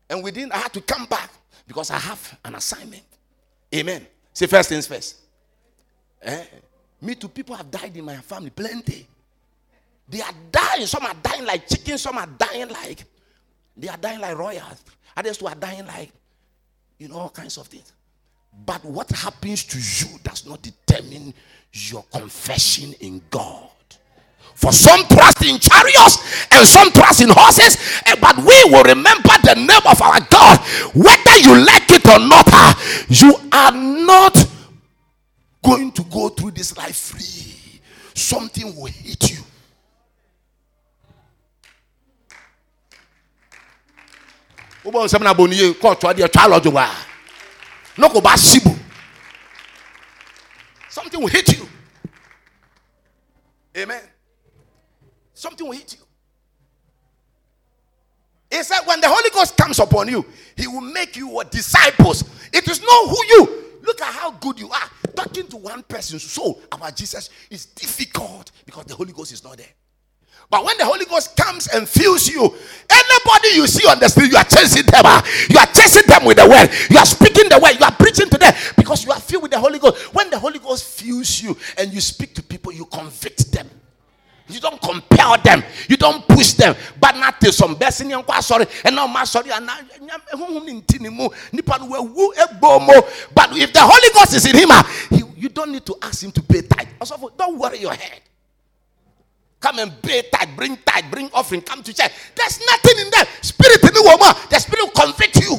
[0.09, 1.29] And within, I had to come back
[1.67, 3.03] because I have an assignment.
[3.75, 4.07] Amen.
[4.31, 5.17] Say first things first.
[6.21, 6.45] Eh?
[7.01, 9.07] Me too, people have died in my family, plenty.
[10.07, 10.85] They are dying.
[10.85, 13.03] Some are dying like chickens, some are dying like,
[13.75, 14.85] they are dying like royals.
[15.17, 16.13] Others who are dying like,
[16.97, 17.91] you know, all kinds of things.
[18.65, 21.33] But what happens to you does not determine
[21.71, 23.69] your confession in God.
[24.55, 27.75] For some trust in chariots and some trust in horses,
[28.05, 30.59] eh, but we will remember the name of our God.
[30.93, 33.71] Whether you like it or not, ah, you are
[34.05, 34.47] not
[35.63, 37.81] going to go through this life free.
[38.13, 39.43] Something will hit you.
[47.97, 48.77] Bá sibu?
[50.89, 51.67] Something will hit you.
[53.77, 54.01] Amen.
[55.33, 56.05] Something will hit you.
[58.55, 60.23] He said when the holy ghost comes upon you
[60.55, 61.51] he will make you what?
[61.51, 62.23] Disciples.
[62.53, 63.63] It is not who you.
[63.81, 64.89] Look at how good you are.
[65.15, 69.57] Talking to one person's soul about jesus is difficult because the holy ghost is not
[69.57, 69.67] there
[70.49, 72.41] but when the Holy Ghost comes and fills you,
[72.89, 75.01] anybody you see on the street, you are chasing them.
[75.05, 75.23] ah.
[75.49, 76.69] You are chasing them with the word.
[76.91, 77.79] You are speaking the word.
[77.79, 80.13] You are preaching to them because you are filled with the Holy Ghost.
[80.13, 83.69] When the Holy Ghost fills you and you speak to people, you convict them.
[84.47, 85.63] You don't compel them.
[85.87, 86.75] You don't push them.
[86.99, 89.63] But not till some best in your sorry and now my sorry But
[93.57, 95.07] if the Holy Ghost is in him, ah,
[95.37, 96.87] you don't need to ask him to pay tithe.
[97.37, 98.21] Don't worry your head.
[99.63, 102.11] Come and pay tithe, bring tithe, bring offering, come to church.
[102.35, 103.25] There's nothing in there.
[103.41, 105.57] Spirit in the woman, the spirit will convict you.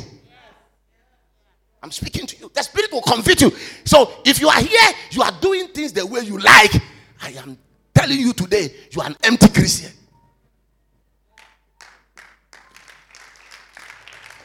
[1.83, 2.51] I'm speaking to you.
[2.53, 3.51] The spirit will convict you.
[3.87, 6.75] So if you are here, you are doing things the way you like.
[7.23, 7.57] I am
[7.95, 9.93] telling you today, you are an empty Christian.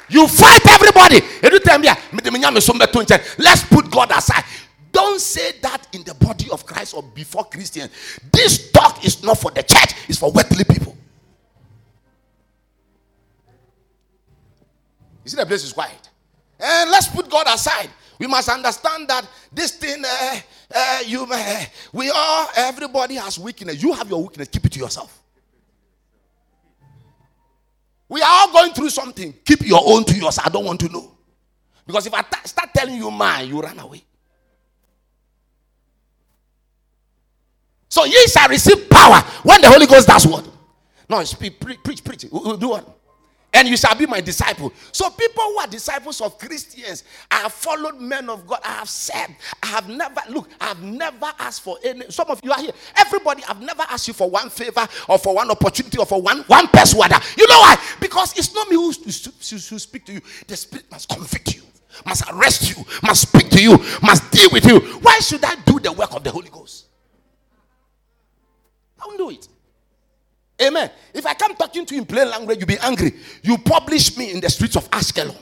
[0.08, 1.20] You fight everybody.
[1.44, 1.82] Every time,
[3.38, 4.46] let's put God aside.
[4.92, 7.92] Don't say that in the body of Christ or before Christians.
[8.32, 10.96] This talk is not for the church, it's for worldly people.
[15.24, 16.10] You see, the place is quiet.
[16.60, 17.90] And let's put God aside.
[18.18, 20.40] We must understand that this thing, uh,
[20.76, 21.64] uh, you, uh,
[21.94, 23.82] we all, everybody has weakness.
[23.82, 25.22] You have your weakness, keep it to yourself.
[28.10, 29.34] We are all going through something.
[29.46, 30.48] Keep your own to yourself.
[30.48, 31.16] I don't want to know.
[31.86, 34.04] Because if I t- start telling you mine, you run away.
[37.90, 40.48] So ye shall receive power when the Holy Ghost does what?
[41.10, 42.24] No, speak, pre- preach, preach.
[42.26, 42.96] We- we'll do what?
[43.52, 44.72] And you shall be my disciple.
[44.92, 48.60] So people who are disciples of Christians, I have followed men of God.
[48.64, 52.04] I have said, I have never look, I have never asked for any.
[52.12, 52.74] Some of you are here.
[52.96, 56.42] Everybody, I've never asked you for one favor or for one opportunity or for one
[56.46, 57.18] one persuader.
[57.40, 57.78] You know why?
[58.00, 60.22] Because it's not me who, who, who, who speak to you.
[60.46, 61.64] The Spirit must convict you,
[62.06, 64.80] must arrest you, must speak to you, must deal with you.
[65.02, 66.86] Why should I do the work of the Holy Ghost?
[69.02, 69.48] I don't do it.
[70.62, 70.92] Amen.
[71.14, 73.14] If I come talking to you in plain language, you'll be angry.
[73.42, 75.38] You publish me in the streets of Ashkelon.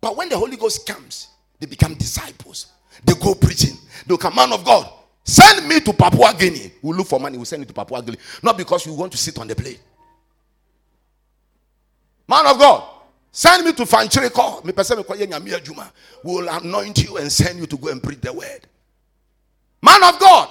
[0.00, 1.28] But when the Holy Ghost comes,
[1.58, 2.66] they become disciples.
[3.04, 3.76] They go preaching.
[4.06, 4.90] They come, man of God,
[5.24, 6.72] send me to Papua Guinea.
[6.82, 8.18] We'll look for money, we'll send you to Papua Guinea.
[8.42, 9.78] Not because we want to sit on the plane.
[12.26, 12.84] Man of God,
[13.32, 14.64] send me to Fanchiriko.
[16.24, 18.66] We'll anoint you and send you to go and preach the word.
[19.82, 20.48] Man of God,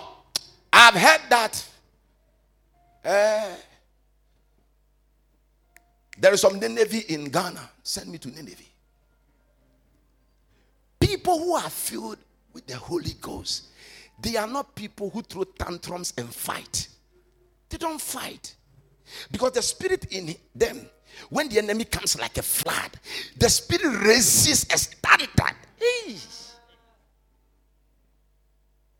[0.72, 1.70] I've heard that
[3.04, 3.56] eh,
[6.18, 7.70] there is some Nineveh in Ghana.
[7.84, 8.64] Send me to Nineveh.
[11.00, 12.18] People who are filled
[12.54, 13.68] with the Holy Ghost,
[14.20, 16.88] they are not people who throw tantrums and fight.
[17.70, 18.56] They don't fight.
[19.32, 20.90] Because the spirit in them,
[21.30, 22.92] when the enemy comes like a flood,
[23.38, 25.30] the spirit resists a standard.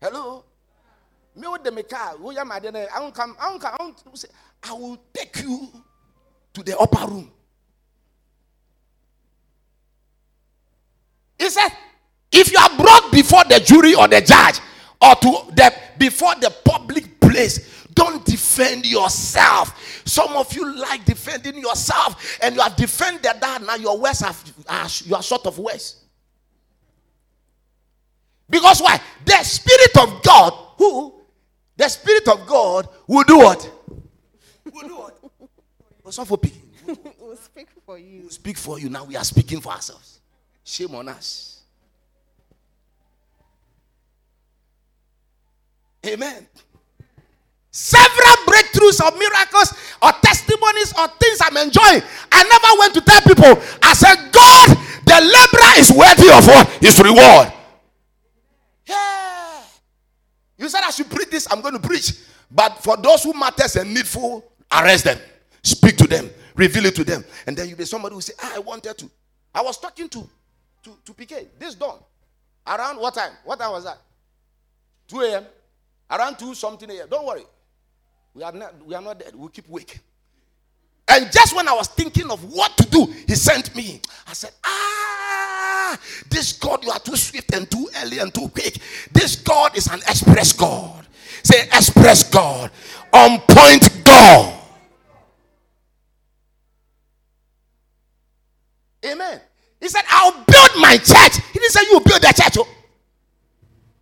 [0.00, 0.44] Hello?
[1.34, 2.42] Me with the car, who I?
[2.42, 4.28] I won't come, I won't come, I won't say,
[4.62, 5.68] I will take you
[6.52, 7.30] to the upper room.
[11.38, 11.68] He said,
[12.32, 14.60] if you are brought before the jury or the judge
[15.00, 20.02] or to the before the public place, don't defend yourself.
[20.04, 23.62] Some of you like defending yourself, and you have defended that.
[23.62, 24.34] Now your words are,
[24.68, 25.96] are you are short of words.
[28.48, 29.00] Because why?
[29.24, 31.14] The Spirit of God, who?
[31.76, 33.70] The Spirit of God will do what?
[34.72, 35.18] Will do what?
[36.04, 36.58] Also for people.
[37.20, 38.22] We'll speak for you.
[38.22, 38.88] Will Speak for you.
[38.88, 40.20] Now we are speaking for ourselves.
[40.64, 41.60] Shame on us.
[46.06, 46.46] Amen.
[47.70, 52.02] Several breakthroughs or miracles or testimonies or things I'm enjoying.
[52.32, 53.62] I never went to tell people.
[53.82, 54.68] I said, God,
[55.04, 56.68] the laborer is worthy of what?
[56.82, 57.52] His reward.
[58.86, 59.62] Yeah.
[60.58, 62.14] You said I should preach this, I'm going to preach.
[62.50, 65.18] But for those who matters and needful, arrest them.
[65.62, 66.30] Speak to them.
[66.54, 67.24] Reveal it to them.
[67.46, 69.10] And then you'll be somebody who say, ah, I wanted to.
[69.54, 70.28] I was talking to
[70.82, 71.98] to, to PK this dawn.
[72.66, 73.32] Around what time?
[73.44, 73.98] What time was that?
[75.08, 75.44] 2 a.m.
[76.10, 77.08] Around 2 something a.m.
[77.08, 77.44] Don't worry.
[78.34, 79.34] We are not we are not dead.
[79.34, 79.98] We'll keep wake.
[81.10, 84.00] And just when I was thinking of what to do, he sent me.
[84.26, 85.98] I said, Ah,
[86.30, 88.78] this God, you are too swift and too early and too quick.
[89.12, 91.06] This God is an express God.
[91.42, 92.70] Say, express God,
[93.12, 94.54] on point God.
[99.06, 99.40] Amen.
[99.80, 101.36] He said, I'll build my church.
[101.52, 102.58] He didn't say you build the church.
[102.58, 102.68] oh.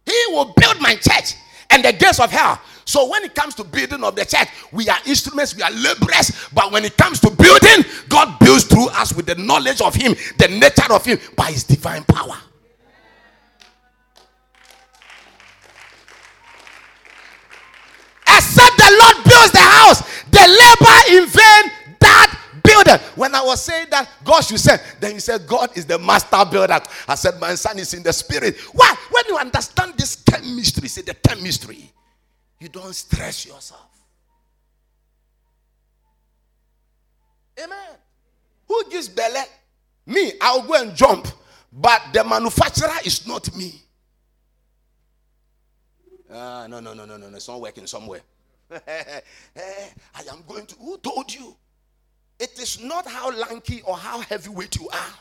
[0.06, 1.34] He will build my church
[1.70, 2.60] and the gates of hell.
[2.86, 6.48] So when it comes to building of the church, we are instruments, we are laborers.
[6.54, 10.14] But when it comes to building, God builds through us with the knowledge of Him,
[10.38, 12.36] the nature of Him, by His divine power.
[18.28, 23.02] Except the Lord builds the house, the labor in vain that builder.
[23.16, 26.44] When I was saying that God should say, then you said God is the master
[26.48, 26.78] builder.
[27.08, 28.56] I said my son is in the spirit.
[28.72, 28.94] Why?
[29.10, 31.90] When you understand this chemistry, say the chemistry,
[32.60, 33.88] you don't stress yourself.
[37.62, 37.96] Amen.
[38.68, 39.40] Who gives belly?
[40.06, 41.26] Me, I'll go and jump,
[41.72, 43.82] but the manufacturer is not me.
[46.32, 47.36] Ah, no, no, no, no, no, no.
[47.36, 48.20] It's not working somewhere.
[48.70, 49.22] I
[50.30, 50.76] am going to.
[50.76, 51.56] Who told you?
[52.38, 55.14] It is not how lanky or how heavyweight you are.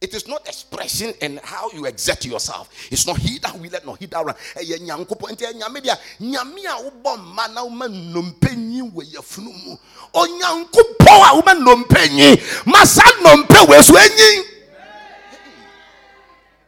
[0.00, 2.70] It is not expression and how you exert yourself.
[2.92, 4.34] It's not he that will let, nor he that run.
[4.54, 9.50] Ɛyɛ Nyankopɔn nti nyame dia nyame a wobɔ mma na woma nnompe nyi wɔ yɛfunu
[9.66, 9.76] mu.
[10.14, 14.44] Onyankopɔn a woma nnompe nyi ma saa nnompe wɔ so anyi.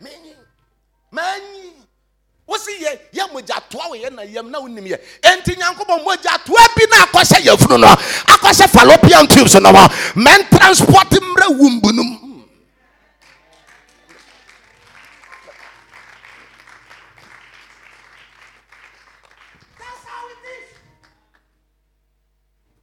[0.03, 0.35] Manyi.
[1.13, 1.73] Manyi.
[2.49, 7.47] wosi yɛ yɛ mogya na yɛm na wonim enti nyankopɔn mogya toa bi na akɔhyɛ
[7.47, 7.87] yɛfunu no
[8.27, 12.30] akɔhyɛ tubes no hɔ mɛn transport no mu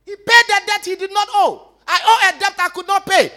[0.08, 1.68] He paid the debt he did not owe.
[1.86, 3.30] I owe a debt I could not pay.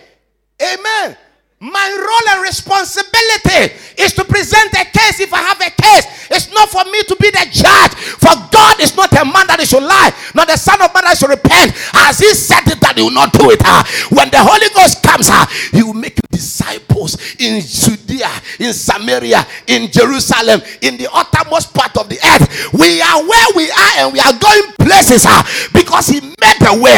[0.62, 1.16] Amen.
[1.62, 6.07] My role and responsibility is to present a case if I have a case.
[6.31, 7.93] It's not for me to be the judge.
[8.16, 11.05] For God is not a man that he should lie, not the son of man
[11.05, 11.77] that should repent.
[11.93, 13.61] As he said it, that he will not do it.
[14.09, 15.28] When the Holy Ghost comes,
[15.69, 22.09] he will make disciples in Judea, in Samaria, in Jerusalem, in the uttermost part of
[22.09, 22.73] the earth.
[22.73, 25.28] We are where we are and we are going places
[25.77, 26.97] because he made the way.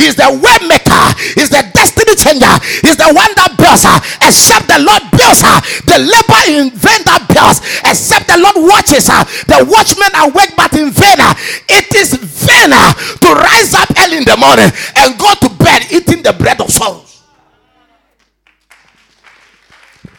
[0.00, 1.04] He's the way maker,
[1.36, 3.84] he's the destiny changer, he's the one that builds.
[4.22, 7.60] Except the Lord builds, her, the labor in vain that builds.
[7.84, 11.20] Except the Lord watches, her, the watchmen awake but in vain.
[11.68, 16.22] It is vain to rise up early in the morning and go to bed eating
[16.22, 17.08] the bread of sorrows.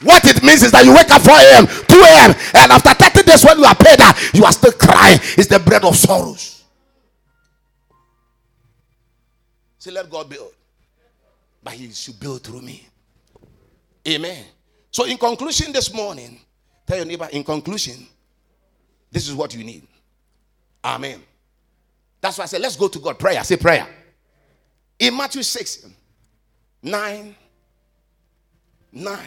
[0.02, 3.24] What it means is that you wake up 4 a.m., 2 a.m., and after 30
[3.24, 5.20] days, when you are paid, ah, you are still crying.
[5.38, 6.64] It's the bread of sorrows.
[9.78, 10.54] Say, let God build.
[11.64, 12.89] But He should build through me.
[14.10, 14.44] Amen.
[14.92, 16.40] So, in conclusion, this morning,
[16.86, 18.08] tell your neighbor, in conclusion,
[19.12, 19.88] this is what you need.
[20.84, 21.22] Amen.
[22.22, 23.20] That's why I said, let's go to God.
[23.20, 23.44] Prayer.
[23.44, 23.88] Say prayer.
[24.98, 25.88] In Matthew 6,
[26.84, 27.36] 9,
[28.92, 29.20] 9.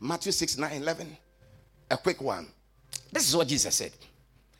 [0.00, 1.16] Matthew 6, 9, 11.
[1.90, 2.46] A quick one.
[3.10, 3.92] This is what Jesus said.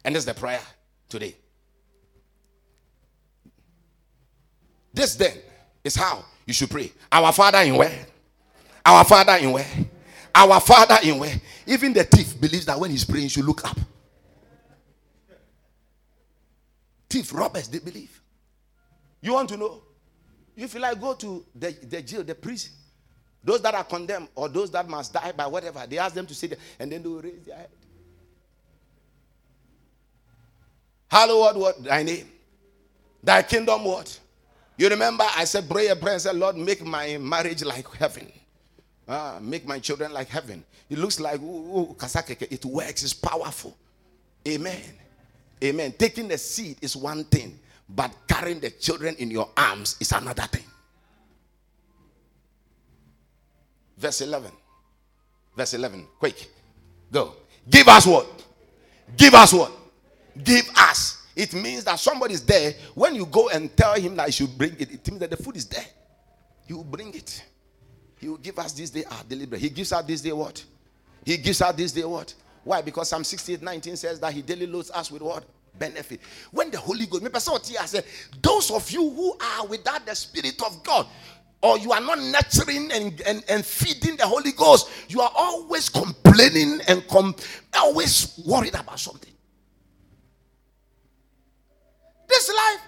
[0.04, 0.60] And this is the prayer
[1.08, 1.36] today.
[4.92, 5.36] This then
[5.82, 6.92] is how you should pray.
[7.10, 8.06] Our Father in where?
[8.84, 9.66] Our Father in where?
[10.34, 11.40] Our Father in where?
[11.66, 13.78] Even the thief believes that when he's praying, he should look up.
[17.08, 18.20] Thief, robbers, they believe.
[19.20, 19.82] You want to know?
[20.56, 22.72] If you like, go to the, the jail, the prison.
[23.42, 26.34] Those that are condemned or those that must die by whatever, they ask them to
[26.34, 27.68] sit there and then they will raise their head.
[31.08, 32.28] Hallowed what thy name?
[33.22, 34.18] Thy kingdom what?
[34.76, 38.32] You remember I said, pray a prayer and said, Lord, make my marriage like heaven.
[39.06, 40.64] Ah, make my children like heaven.
[40.88, 43.76] It looks like ooh, ooh, it works, it's powerful.
[44.46, 44.82] Amen.
[45.62, 45.94] Amen.
[45.98, 47.58] Taking the seed is one thing,
[47.88, 50.64] but carrying the children in your arms is another thing.
[53.96, 54.50] Verse 11.
[55.56, 56.06] Verse 11.
[56.18, 56.50] Quick.
[57.10, 57.34] Go.
[57.68, 58.26] Give us what?
[59.16, 59.72] Give us what?
[60.42, 61.22] Give us.
[61.36, 62.74] It means that somebody is there.
[62.94, 65.36] When you go and tell him that he should bring it, it means that the
[65.36, 65.86] food is there.
[66.66, 67.42] He will bring it.
[68.18, 69.60] He will give us this day our deliberate.
[69.60, 70.64] He gives us this day what?
[71.24, 72.34] He gives us this day what?
[72.62, 72.82] Why?
[72.82, 75.44] Because Psalm 68 19 says that he daily loads us with what?
[75.78, 76.20] Benefit.
[76.50, 77.24] When the Holy Ghost,
[77.80, 78.04] I said,
[78.40, 81.06] those of you who are without the Spirit of God,
[81.62, 85.88] or you are not nurturing and, and, and feeding the Holy Ghost, you are always
[85.88, 87.34] complaining and com-
[87.74, 89.32] always worried about something.
[92.28, 92.80] This life,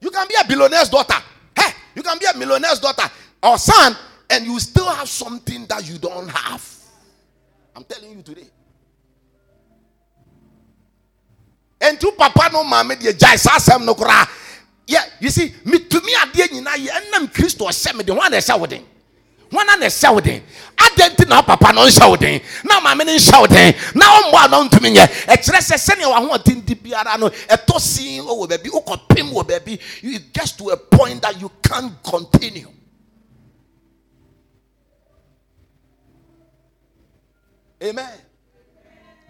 [0.00, 1.16] you can be a billionaire's daughter.
[1.58, 3.10] Hey, you can be a millionaire's daughter
[3.42, 3.96] or son,
[4.30, 6.76] and you still have something that you don't have.
[7.74, 8.46] I'm telling you today.
[11.80, 13.96] And to papa no mama de jai sasem no.
[14.86, 18.18] Yeah, you see, me to me ade nyina ye enam Kristo ɔhyɛ me de ho
[18.18, 18.84] na ɛhyɛ wo den.
[19.52, 20.42] Ho na ɛhyɛ wo den.
[20.76, 22.40] Adɛn na papa no nhyɛ wo den.
[22.64, 23.74] Na mama no nhyɛ wo den.
[23.94, 25.06] Na ɔmmɔ a no ntumi nyɛ.
[25.26, 29.80] Ɛkyerɛ sɛ sɛnea w'ahoɔden di biara no ɛtɔ sin wɔ baabi, wokɔpem wɔ baabi.
[30.02, 32.68] You get to a point that you can't continue.
[37.82, 38.18] Amen.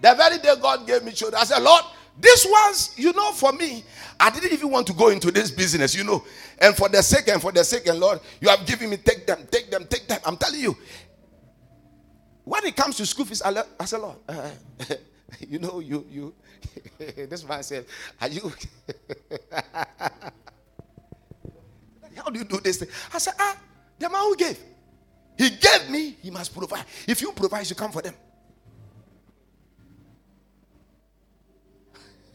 [0.01, 1.85] The very day God gave me children, I said, Lord,
[2.19, 3.85] these ones, you know, for me,
[4.19, 6.25] I didn't even want to go into this business, you know.
[6.59, 9.27] And for the sake and for the sake, and Lord, you have given me, take
[9.27, 10.21] them, take them, take them.
[10.25, 10.77] I'm telling you.
[12.45, 14.51] When it comes to school fees, I, I said, Lord, uh,
[15.49, 16.35] you know, you, you,
[16.99, 17.87] this man said,
[18.21, 18.41] Are you,
[22.17, 22.89] how do you do this thing?
[23.15, 23.57] I said, Ah,
[23.99, 24.59] the man who gave,
[25.39, 26.85] he gave me, he must provide.
[27.07, 28.15] If you provide, you come for them.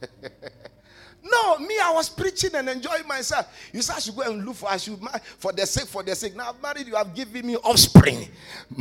[1.23, 3.47] no, me, I was preaching and enjoying myself.
[3.73, 4.99] You said I should go and look for I should
[5.37, 6.35] for the sake, for the sake.
[6.35, 8.27] Now I've married you, have given me offspring.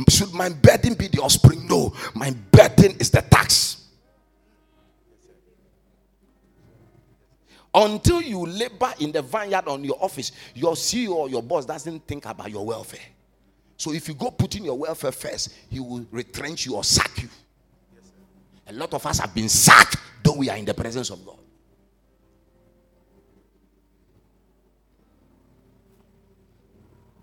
[0.09, 1.67] Should my burden be the offspring?
[1.67, 3.83] No, my burden is the tax.
[7.73, 12.07] Until you labor in the vineyard on your office, your CEO or your boss doesn't
[12.07, 13.01] think about your welfare.
[13.75, 17.21] So if you go put in your welfare first, he will retrench you or sack
[17.21, 17.27] you.
[18.67, 19.97] A lot of us have been sacked
[20.35, 21.39] though we are in the presence of God.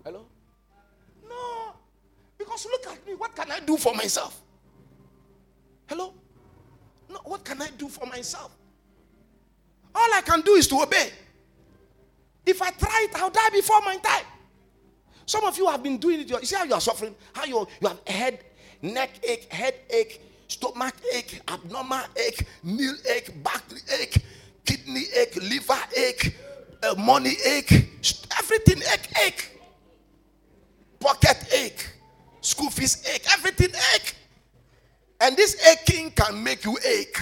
[0.03, 0.25] Hello?
[1.27, 1.73] No.
[2.37, 3.13] Because look at me.
[3.15, 4.41] What can I do for myself?
[5.87, 6.13] Hello?
[7.09, 8.51] No, what can I do for myself?
[9.95, 11.11] All I can do is to obey.
[12.45, 14.25] If I try it, I'll die before my time.
[15.25, 16.29] Some of you have been doing it.
[16.29, 17.15] You see how you are suffering?
[17.31, 18.43] How you, you have head,
[18.81, 20.21] neck ache, headache,
[20.53, 23.63] stomach ache, abnormal ache, knee ache, back
[23.99, 24.21] ache,
[24.65, 26.35] kidney ache, liver ache,
[26.83, 27.89] uh, money ache,
[28.39, 29.49] everything ache, ache.
[30.99, 31.85] Pocket ache,
[32.41, 34.15] school fees ache, everything ache.
[35.19, 37.17] And this aching can make you ache.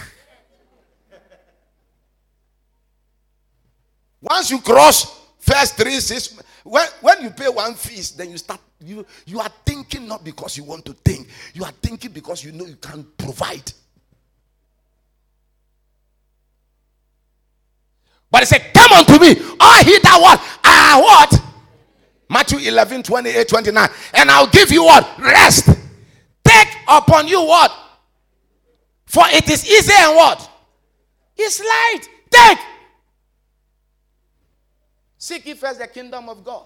[4.21, 5.20] Once you cross
[5.51, 9.49] first three, six, when, when you pay one fees, then you start, you, you are
[9.65, 13.05] thinking not because you want to think, you are thinking because you know you can
[13.17, 13.71] provide.
[18.29, 20.39] But he said, Come unto me, all he that what?
[20.63, 21.41] Ah, what?
[22.29, 23.89] Matthew 11, 28, 29.
[24.13, 25.19] And I'll give you what?
[25.19, 25.67] Rest.
[26.45, 27.71] Take upon you what?
[29.05, 30.49] For it is easy and what?
[31.35, 32.07] It's light.
[32.29, 32.57] Take.
[35.21, 36.65] Seek ye first the kingdom of God.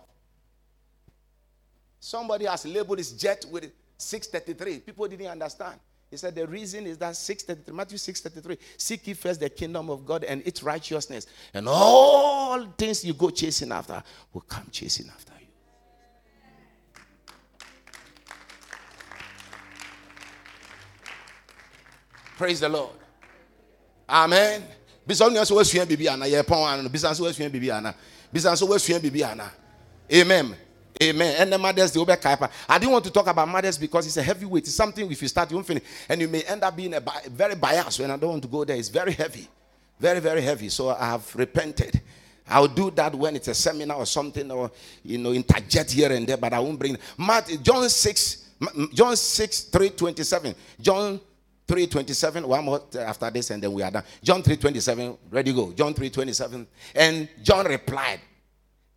[2.00, 4.80] Somebody has labeled his jet with 633.
[4.80, 5.78] People didn't understand.
[6.10, 10.06] He said the reason is that 633, Matthew 633, seek ye first the kingdom of
[10.06, 11.28] God and its righteousness.
[11.54, 14.02] And all things you go chasing after
[14.32, 15.48] will come chasing after you.
[22.38, 22.96] Praise the Lord.
[24.08, 24.64] Amen.
[25.06, 25.46] Bisonye
[28.36, 29.50] bisan so wasua bibi ana.
[30.14, 30.56] Amen.
[31.02, 31.36] Amen.
[31.40, 32.08] And the mothers, they will
[32.70, 34.64] I didn't want to talk about mothers because it's a heavy weight.
[34.64, 35.84] It's something if you start, you won't finish.
[36.08, 38.48] And you may end up being a bi- very biased when I don't want to
[38.48, 38.78] go there.
[38.78, 39.48] It's very heavy.
[40.00, 40.70] Very, very heavy.
[40.70, 42.02] So I have repented.
[42.48, 44.72] I'll do that when it's a seminar or something or,
[45.04, 48.90] you know, interject here and there, but I won't bring Matthew, John 6 M- m-
[48.94, 50.56] John 6, 3, 27.
[50.80, 51.20] John
[51.68, 52.48] 3, 27.
[52.48, 54.04] One more after this, and then we are done.
[54.24, 55.18] John 3, 27.
[55.32, 55.72] Ready, go.
[55.74, 56.68] John 3, 27.
[56.94, 58.20] And John replied,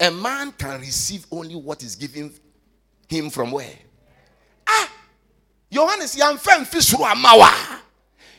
[0.01, 2.33] A man can receive only what is given
[3.09, 3.79] him from where?
[4.67, 4.93] Ah!
[5.71, 7.81] Johannes, yamfem fisuru amawa.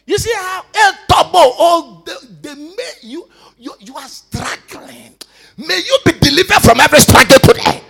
[0.06, 2.04] You see how El Tobo, oh,
[2.42, 3.28] they, may you,
[3.58, 5.16] you, you are struggling.
[5.58, 7.82] May you be delivered from every struggle today.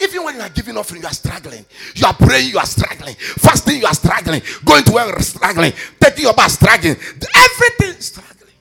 [0.00, 1.64] Even when you are giving offering, you are struggling.
[1.94, 3.14] You are praying, you are struggling.
[3.14, 4.42] Fasting, you are struggling.
[4.64, 5.72] Going to work, struggling.
[6.00, 6.96] Taking your bath, struggling.
[6.96, 8.54] Everything struggling.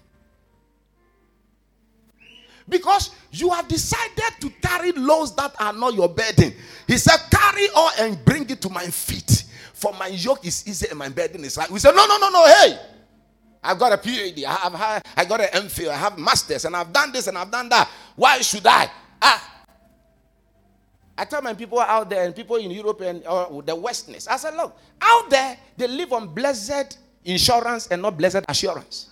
[2.69, 6.53] Because you have decided to carry loads that are not your burden.
[6.85, 9.45] He said, Carry all and bring it to my feet.
[9.73, 11.69] For my yoke is easy and my burden is light.
[11.69, 12.79] We said, No, no, no, no, hey.
[13.63, 14.43] I've got a PhD.
[14.45, 15.89] I have I got an MPhil.
[15.89, 17.89] I have masters, and I've done this and I've done that.
[18.15, 18.89] Why should I?
[19.21, 19.56] Ah.
[21.17, 24.27] I tell my people out there and people in Europe and or the Westness.
[24.27, 29.09] I said, look, out there they live on blessed insurance and not blessed assurance.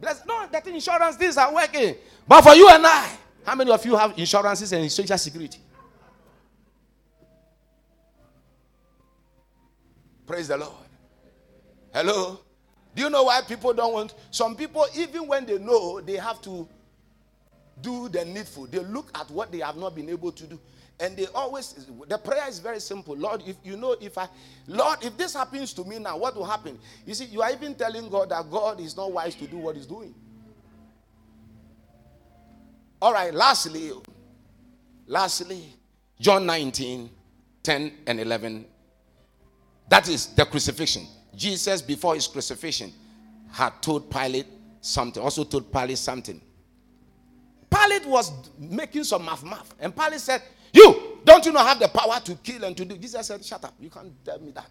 [0.00, 1.96] Blessed, no, that insurance things are working.
[2.26, 3.10] But for you and I,
[3.44, 5.58] how many of you have insurances and social security?
[10.26, 10.72] Praise the Lord.
[11.92, 12.38] Hello.
[12.94, 14.14] Do you know why people don't want?
[14.30, 16.68] Some people, even when they know they have to
[17.82, 20.60] do the needful, they look at what they have not been able to do.
[20.98, 23.16] And they always, the prayer is very simple.
[23.16, 24.28] Lord, if you know, if I,
[24.66, 26.78] Lord, if this happens to me now, what will happen?
[27.06, 29.76] You see, you are even telling God that God is not wise to do what
[29.76, 30.14] He's doing.
[33.00, 33.92] All right, lastly,
[35.06, 35.64] lastly,
[36.20, 37.08] John 19,
[37.62, 38.66] 10 and 11.
[39.88, 41.06] That is the crucifixion.
[41.34, 42.92] Jesus, before his crucifixion,
[43.50, 44.46] had told Pilate
[44.82, 46.40] something, also told Pilate something.
[47.70, 49.74] Pilate was making some math math.
[49.78, 50.42] And Pilate said,
[50.72, 52.96] You, don't you not have the power to kill and to do?
[52.96, 53.74] Jesus said, Shut up.
[53.78, 54.68] You can't tell me that.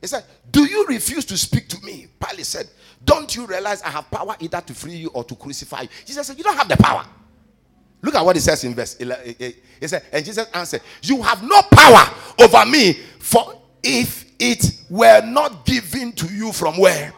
[0.00, 2.06] He said, Do you refuse to speak to me?
[2.18, 2.68] Pilate said,
[3.04, 5.88] Don't you realize I have power either to free you or to crucify you?
[6.04, 7.04] Jesus said, You don't have the power.
[8.02, 9.28] Look at what he says in verse 11.
[9.28, 14.24] Eh, eh, he said, And Jesus answered, You have no power over me, for if
[14.38, 17.12] it were not given to you from where?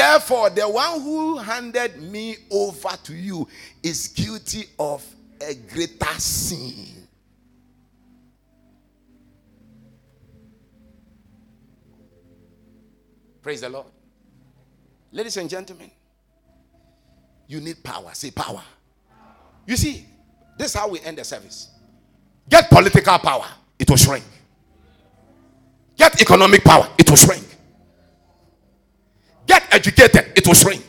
[0.00, 3.46] Therefore, the one who handed me over to you
[3.82, 5.04] is guilty of
[5.46, 7.06] a greater sin.
[13.42, 13.88] Praise the Lord.
[15.12, 15.90] Ladies and gentlemen,
[17.46, 18.08] you need power.
[18.14, 18.62] Say power.
[19.66, 20.06] You see,
[20.56, 21.68] this is how we end the service.
[22.48, 23.48] Get political power,
[23.78, 24.24] it will shrink.
[25.94, 27.49] Get economic power, it will shrink.
[29.70, 30.84] Educated, it will shrink.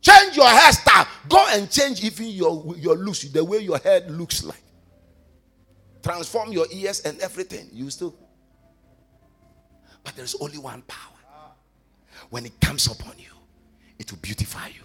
[0.00, 1.06] Change your hairstyle.
[1.28, 4.62] Go and change even your, your looks, the way your head looks like.
[6.02, 7.68] Transform your ears and everything.
[7.72, 8.14] You still.
[10.02, 11.14] But there's only one power.
[12.30, 13.30] When it comes upon you,
[13.98, 14.82] it will beautify you,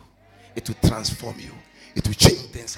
[0.56, 1.52] it will transform you,
[1.96, 2.78] it will change things.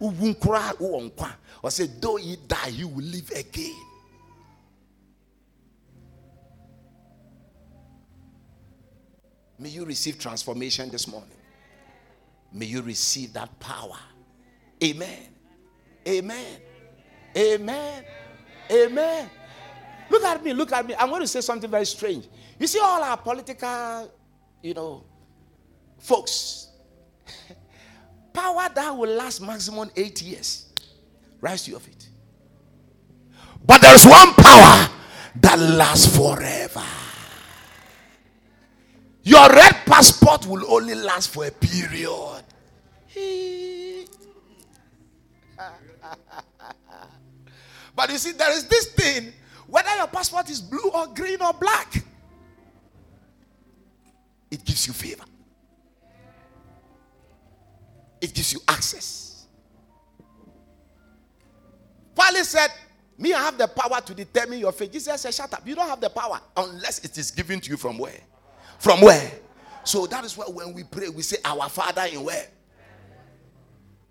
[0.00, 1.34] Uwu nkura.
[1.62, 3.74] Or say, though you die, you will live again.
[9.58, 11.30] May you receive transformation this morning.
[12.52, 13.98] May you receive that power.
[14.82, 15.28] Amen.
[16.06, 16.60] Amen.
[17.36, 18.04] Amen.
[18.70, 19.30] Amen.
[20.10, 20.94] Look at me, look at me.
[20.98, 22.28] I'm going to say something very strange.
[22.58, 24.12] You see, all our political,
[24.62, 25.04] you know,
[25.98, 26.68] folks,
[28.32, 30.72] power that will last maximum eight years.
[31.40, 32.08] Rise to your feet.
[33.66, 34.88] But there's one power
[35.36, 36.82] that lasts forever.
[39.24, 42.42] Your red passport will only last for a period.
[47.96, 49.32] but you see, there is this thing
[49.66, 52.04] whether your passport is blue or green or black,
[54.50, 55.24] it gives you favor,
[58.20, 59.46] it gives you access.
[62.14, 62.68] Pilate said,
[63.18, 64.92] Me, I have the power to determine your fate.
[64.92, 65.66] Jesus said, Shut up.
[65.66, 68.20] You don't have the power unless it is given to you from where?
[68.78, 69.32] From where?
[69.84, 72.46] So that is why when we pray, we say, Our Father in where?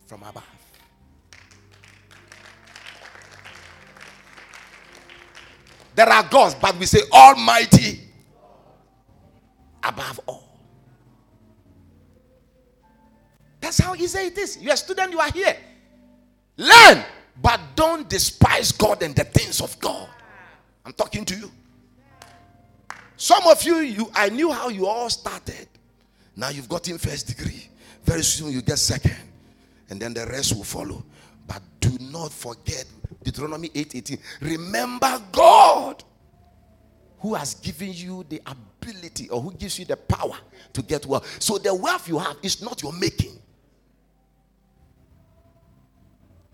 [0.06, 0.44] From above.
[5.96, 8.02] There are gods, but we say Almighty
[9.84, 10.44] above all.
[13.62, 14.58] That's how easy it is.
[14.58, 15.56] You're a student, you are here.
[16.58, 17.04] Learn,
[17.42, 20.10] but don't despise God and the things of God.
[20.86, 21.52] I'm talking to you.
[23.18, 25.68] Some of you, you I knew how you all started.
[26.36, 27.70] Now you've gotten first degree.
[28.04, 29.16] Very soon you get second.
[29.90, 31.04] And then the rest will follow.
[31.48, 32.86] But do not forget
[33.24, 34.18] Deuteronomy 8:18.
[34.42, 36.04] Remember God
[37.20, 40.38] who has given you the ability or who gives you the power
[40.74, 41.42] to get wealth.
[41.42, 43.40] So the wealth you have is not your making.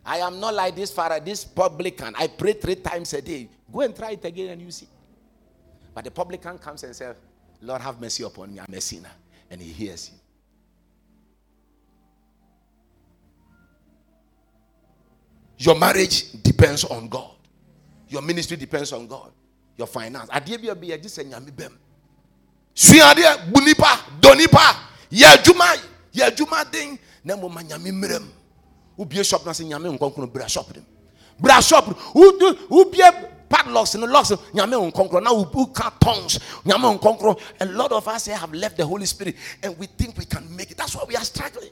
[0.05, 2.13] I am not like this father, this publican.
[2.17, 3.49] I pray three times a day.
[3.71, 4.87] Go and try it again and you see.
[5.99, 7.13] But the publican comes and says,
[7.61, 8.61] Lord, have mercy upon me.
[8.61, 9.11] I'm a sinner.
[9.51, 10.17] And he hears you.
[15.57, 17.31] Your marriage depends on God.
[18.07, 19.33] Your ministry depends on God.
[19.75, 20.29] Your finance.
[20.29, 21.73] Adeɛ bi a bi yɛgye sɛ nyame bɛm.
[22.73, 25.35] Suadeɛ yɛ
[29.09, 30.85] yɛ shop na bra shop dem.
[31.37, 31.93] Bra shop
[33.49, 37.39] padlocks no locks nyame nkɔnkɔn na woka tongues nyame nkɔnkɔn.
[37.61, 40.55] A lot of us here have left the Holy Spirit and we think we can
[40.55, 40.77] make it.
[40.77, 41.71] That's why we are struggling.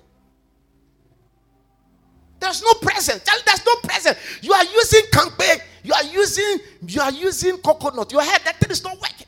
[2.40, 3.24] There's no present.
[3.45, 4.18] There's no present.
[4.41, 5.60] You are using kampe.
[5.84, 8.12] You are using you are using coconut.
[8.12, 9.28] Your head that thing is not working.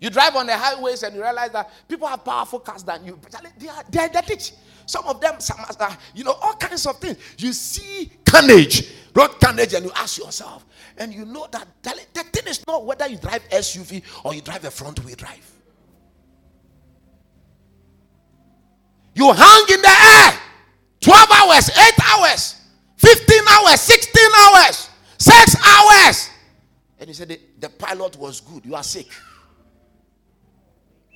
[0.00, 3.18] You drive on the highways and you realize that people have powerful cars than you.
[3.22, 4.52] But They are they are rich.
[4.86, 7.16] Some of them, some are, uh, you know, all kinds of things.
[7.38, 10.64] You see carnage, road carnage, and you ask yourself,
[10.98, 14.64] and you know that the thing is not whether you drive SUV or you drive
[14.64, 15.48] a front wheel drive.
[19.14, 20.38] You hang in the air
[21.00, 22.60] 12 hours, 8 hours,
[22.96, 26.30] 15 hours, 16 hours, 6 hours.
[26.98, 28.64] And you said the, the pilot was good.
[28.64, 29.08] You are sick.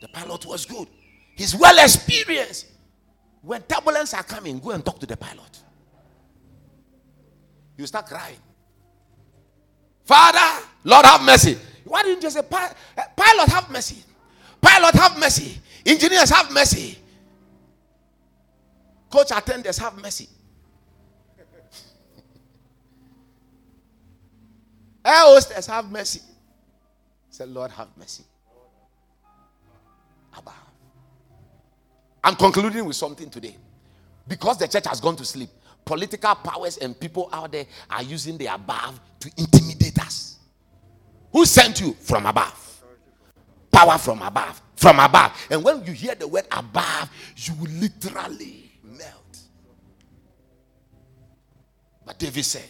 [0.01, 0.89] The pilot was good.
[1.37, 2.67] He's well experienced.
[3.47, 5.61] When turbulence are coming, go and talk to the pilot.
[7.77, 8.39] You start crying.
[10.05, 11.57] Father, Lord have mercy.
[11.85, 14.03] Why didn't you say, Pilot have mercy?
[14.61, 15.61] Pilot have mercy.
[15.85, 16.99] Engineers have mercy.
[19.09, 20.29] Coach attendants have mercy.
[25.05, 26.23] Air hostess have mercy.
[27.31, 28.25] Say, Lord have mercy.
[30.37, 30.66] Abba.
[32.27, 33.57] I'm concluding with something today.
[34.27, 35.49] Because the church has gone to sleep,
[35.85, 40.39] political powers and people out there are using the above to intimidate us.
[41.31, 41.93] Who sent you?
[41.93, 42.83] From above.
[43.71, 44.61] Power from above.
[44.75, 45.47] From above.
[45.53, 49.39] And when you hear the word above, you will literally melt.
[52.05, 52.69] But David said,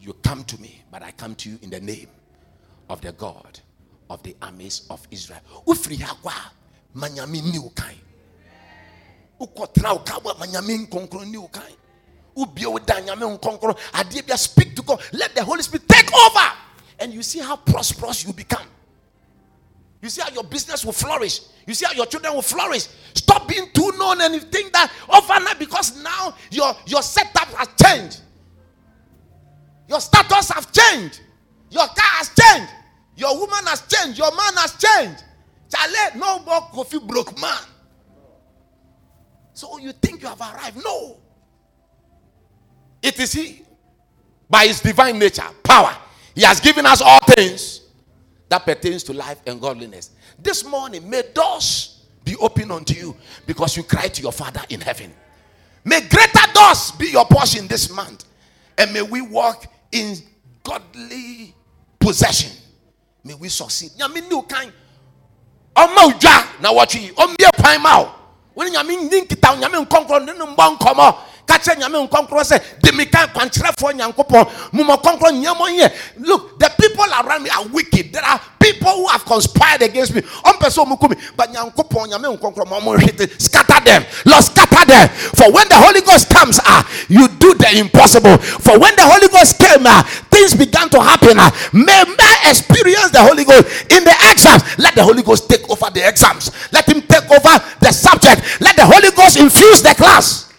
[0.00, 2.08] You come to me, but I come to you in the name
[2.88, 3.60] of the God
[4.08, 5.38] of the armies of Israel.
[5.64, 6.34] Kwa
[6.96, 7.42] manyame
[9.40, 11.76] Ukotena ukawa manyame nkonkron ni ukai.
[12.36, 13.74] Ubie uda nyame nkonkron.
[13.92, 15.00] Adeɛ bia speak to God.
[15.12, 16.52] Let the Holy Spirit take over.
[16.98, 18.66] And you see how prosperous you become.
[20.02, 21.40] You see how your business will flourish.
[21.66, 22.88] You see how your children will flourish.
[23.14, 27.48] Stop being too known and you think that oh, overnight because now your, your setup
[27.48, 28.20] has changed.
[29.88, 31.20] Your status have changed.
[31.70, 32.72] Your car has changed.
[33.16, 34.18] Your woman has changed.
[34.18, 35.24] Your man has changed.
[35.70, 37.58] Charlie, no more coffee broke man.
[39.60, 40.78] So you think you have arrived?
[40.82, 41.18] No.
[43.02, 43.60] It is He.
[44.48, 45.94] By His divine nature, power.
[46.34, 47.82] He has given us all things
[48.48, 50.12] that pertains to life and godliness.
[50.38, 53.14] This morning, may doors be open unto you
[53.46, 55.12] because you cry to your Father in heaven.
[55.84, 58.24] May greater doors be your portion this month.
[58.78, 60.16] And may we walk in
[60.62, 61.54] godly
[61.98, 62.52] possession.
[63.22, 63.90] May we succeed.
[63.90, 64.72] Nyame ni kan
[67.82, 68.19] ma wo
[68.56, 71.14] wone nyame nni nkita nyame nkɔnkorɔ ne no mbɔ nkɔmmɔ
[75.40, 78.12] nyame look the people around me are wicked.
[78.12, 80.22] There are people who have conspired against me.
[80.22, 83.40] Ɔmo ku but nyankopɔn nyame nkɔnkorɔ ma ɔmo hwete.
[83.40, 84.04] Scatter them.
[84.26, 85.08] Lord scatter them.
[85.08, 88.36] For when the holy ghost comes ah you do the impossible.
[88.38, 91.50] For when the holy ghost came ah things began to happen ah.
[91.72, 94.78] May man experience the holy ghost in the exams.
[94.78, 96.50] Let the holy ghost take over the exams.
[96.72, 98.60] Let him take over the subject.
[98.60, 100.49] Let the holy ghost infuse the class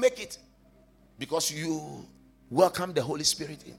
[0.00, 0.38] make it.
[1.18, 2.06] Because you
[2.50, 3.74] welcome the holy spirit in.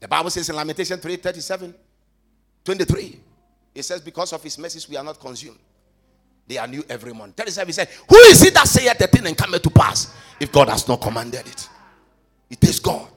[0.00, 1.74] The bible says in lamentation 3 37
[2.64, 3.20] 23
[3.74, 5.58] it says because of his mercies we are not consumed.
[6.46, 9.26] They are new every morning 37 he said who is it that saith the thing
[9.26, 11.68] and cometh to pass if god has not commanded it?
[12.50, 13.08] It is god.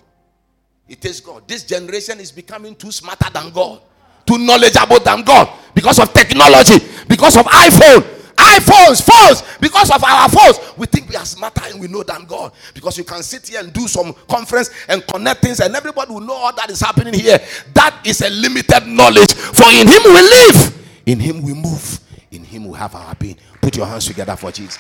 [0.88, 1.48] It is god.
[1.48, 3.82] This generation is becoming too smarter than god
[4.28, 8.17] too knowledgeable than god because of technology because of iphone
[8.60, 9.44] phones, phones.
[9.60, 12.52] Because of our phones, we think we are smarter and we know than God.
[12.74, 16.22] Because you can sit here and do some conference and connect things, and everybody will
[16.22, 17.40] know all that is happening here.
[17.74, 19.34] That is a limited knowledge.
[19.34, 22.00] For in Him we live, in Him we move,
[22.32, 23.38] in Him we have our being.
[23.62, 24.80] Put your hands together for Jesus.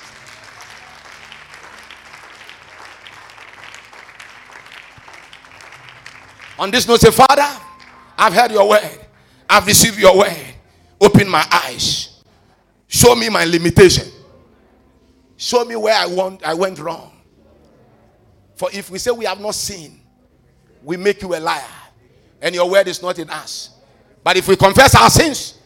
[6.59, 7.47] On this note, say, Father,
[8.17, 9.05] I've heard your word.
[9.49, 10.35] I've received your word.
[10.99, 12.16] Open my eyes.
[12.87, 14.07] Show me my limitation.
[15.35, 17.11] Show me where I want I went wrong.
[18.55, 19.99] For if we say we have not seen,
[20.81, 21.61] we make you a liar,
[22.41, 23.71] and your word is not in us.
[24.23, 25.59] But if we confess our sins,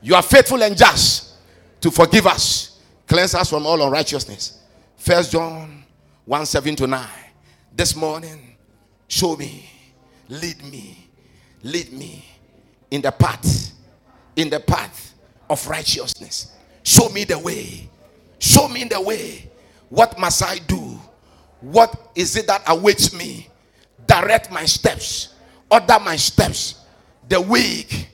[0.00, 1.34] you are faithful and just
[1.80, 4.62] to forgive us, cleanse us from all unrighteousness.
[4.96, 5.84] First John
[6.24, 7.08] 1 7 to 9.
[7.74, 8.56] This morning,
[9.08, 9.68] show me,
[10.28, 11.08] lead me,
[11.62, 12.24] lead me
[12.90, 13.72] in the path,
[14.36, 15.10] in the path
[15.50, 16.52] of righteousness.
[16.82, 17.88] Show me the way.
[18.38, 19.50] Show me the way.
[19.90, 20.98] What must I do?
[21.60, 23.48] What is it that awaits me?
[24.06, 25.34] Direct my steps,
[25.70, 26.86] order my steps.
[27.28, 28.08] The week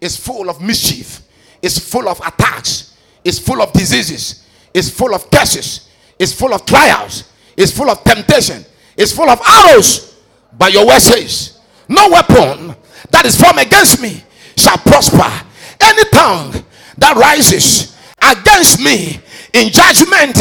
[0.00, 1.22] is full of mischief,
[1.60, 6.64] is full of attacks, is full of diseases, is full of curses, is full of
[6.64, 7.24] trials,
[7.56, 8.64] is full of temptation,
[8.96, 10.20] is full of arrows.
[10.56, 11.58] But your word says,
[11.88, 12.74] No weapon
[13.10, 14.22] that is formed against me
[14.56, 15.46] shall prosper.
[15.80, 16.64] Any tongue
[17.02, 19.18] that rises against me
[19.52, 20.38] in judgment,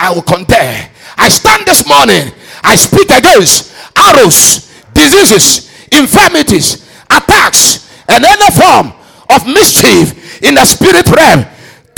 [0.00, 0.88] I will condemn.
[1.20, 2.32] I stand this morning,
[2.64, 8.96] I speak against arrows, diseases, infirmities, attacks, and any form
[9.28, 11.44] of mischief in the spirit realm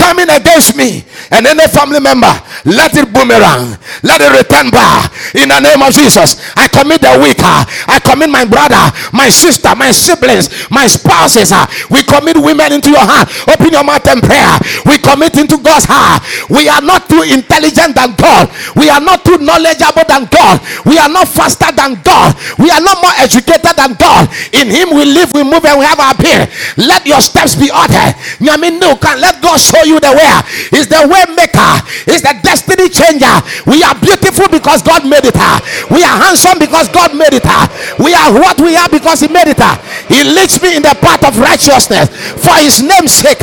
[0.05, 1.01] coming against me
[1.33, 2.29] and any family member,
[2.69, 3.73] let it boomerang,
[4.05, 6.45] let it return back in the name of Jesus.
[6.61, 7.57] I commit the weaker,
[7.89, 11.53] I commit my brother, my sister, my siblings, my spouses.
[11.53, 13.29] uh, We commit women into your hand.
[13.49, 14.53] Open your mouth and prayer.
[14.85, 16.21] We commit into God's heart.
[16.53, 20.99] We are not too intelligent than God, we are not too knowledgeable than God, we
[20.99, 24.29] are not faster than God, we are not more educated than God.
[24.53, 26.45] In Him we live, we move, and we have our being.
[26.77, 28.15] Let your steps be ordered.
[29.21, 30.31] Let God show you the way.
[30.79, 31.73] Is the way maker,
[32.11, 33.33] is the destiny changer.
[33.67, 35.39] We are beautiful because God made it.
[35.91, 37.47] We are handsome because God made it.
[37.99, 39.63] We are what we are because He made it.
[40.09, 42.11] He leads me in the path of righteousness
[42.41, 43.43] for His name's sake.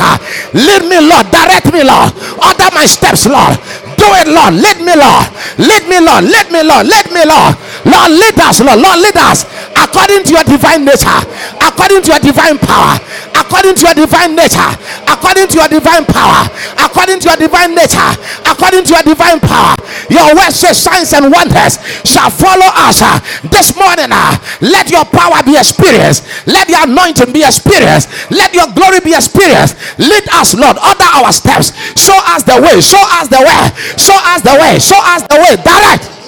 [0.53, 1.27] Lead me, Lord.
[1.31, 2.11] Direct me, Lord.
[2.41, 3.57] Order my steps, Lord.
[3.97, 4.53] Do it, Lord.
[4.57, 5.25] Lead me, Lord.
[5.61, 6.23] Lead me, Lord.
[6.25, 6.85] Lead me, Lord.
[6.87, 7.53] Lead me, Lord.
[7.85, 8.79] Lord, lead us, Lord.
[8.79, 9.45] Lord, lead us
[9.91, 11.19] according to your divine nature,
[11.59, 12.95] according to your divine power,
[13.35, 14.71] according to your divine nature,
[15.11, 16.47] according to your divine power,
[16.79, 18.11] according to your divine nature,
[18.47, 19.75] according to your divine power.
[20.07, 21.75] Your word says signs and wonders
[22.07, 23.19] shall follow us uh,
[23.51, 24.07] this morning.
[24.15, 29.11] uh, let your power be experienced, let your anointing be experienced, let your glory be
[29.11, 29.75] experienced.
[29.99, 30.77] Lead us, Lord.
[30.79, 31.75] Order our steps.
[31.99, 32.79] Show us the way.
[32.79, 33.61] Show us the way.
[33.99, 34.79] Show us the way.
[34.79, 35.59] Show us the way.
[35.59, 36.20] Direct.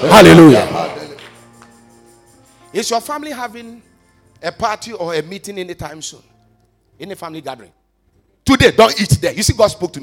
[0.00, 1.16] Hallelujah.
[2.72, 3.82] Is your family having
[4.42, 6.22] a party or a meeting anytime soon?
[7.00, 7.72] Any family gathering?
[8.44, 9.32] Today, don't eat there.
[9.32, 9.96] You see, God spoke to me.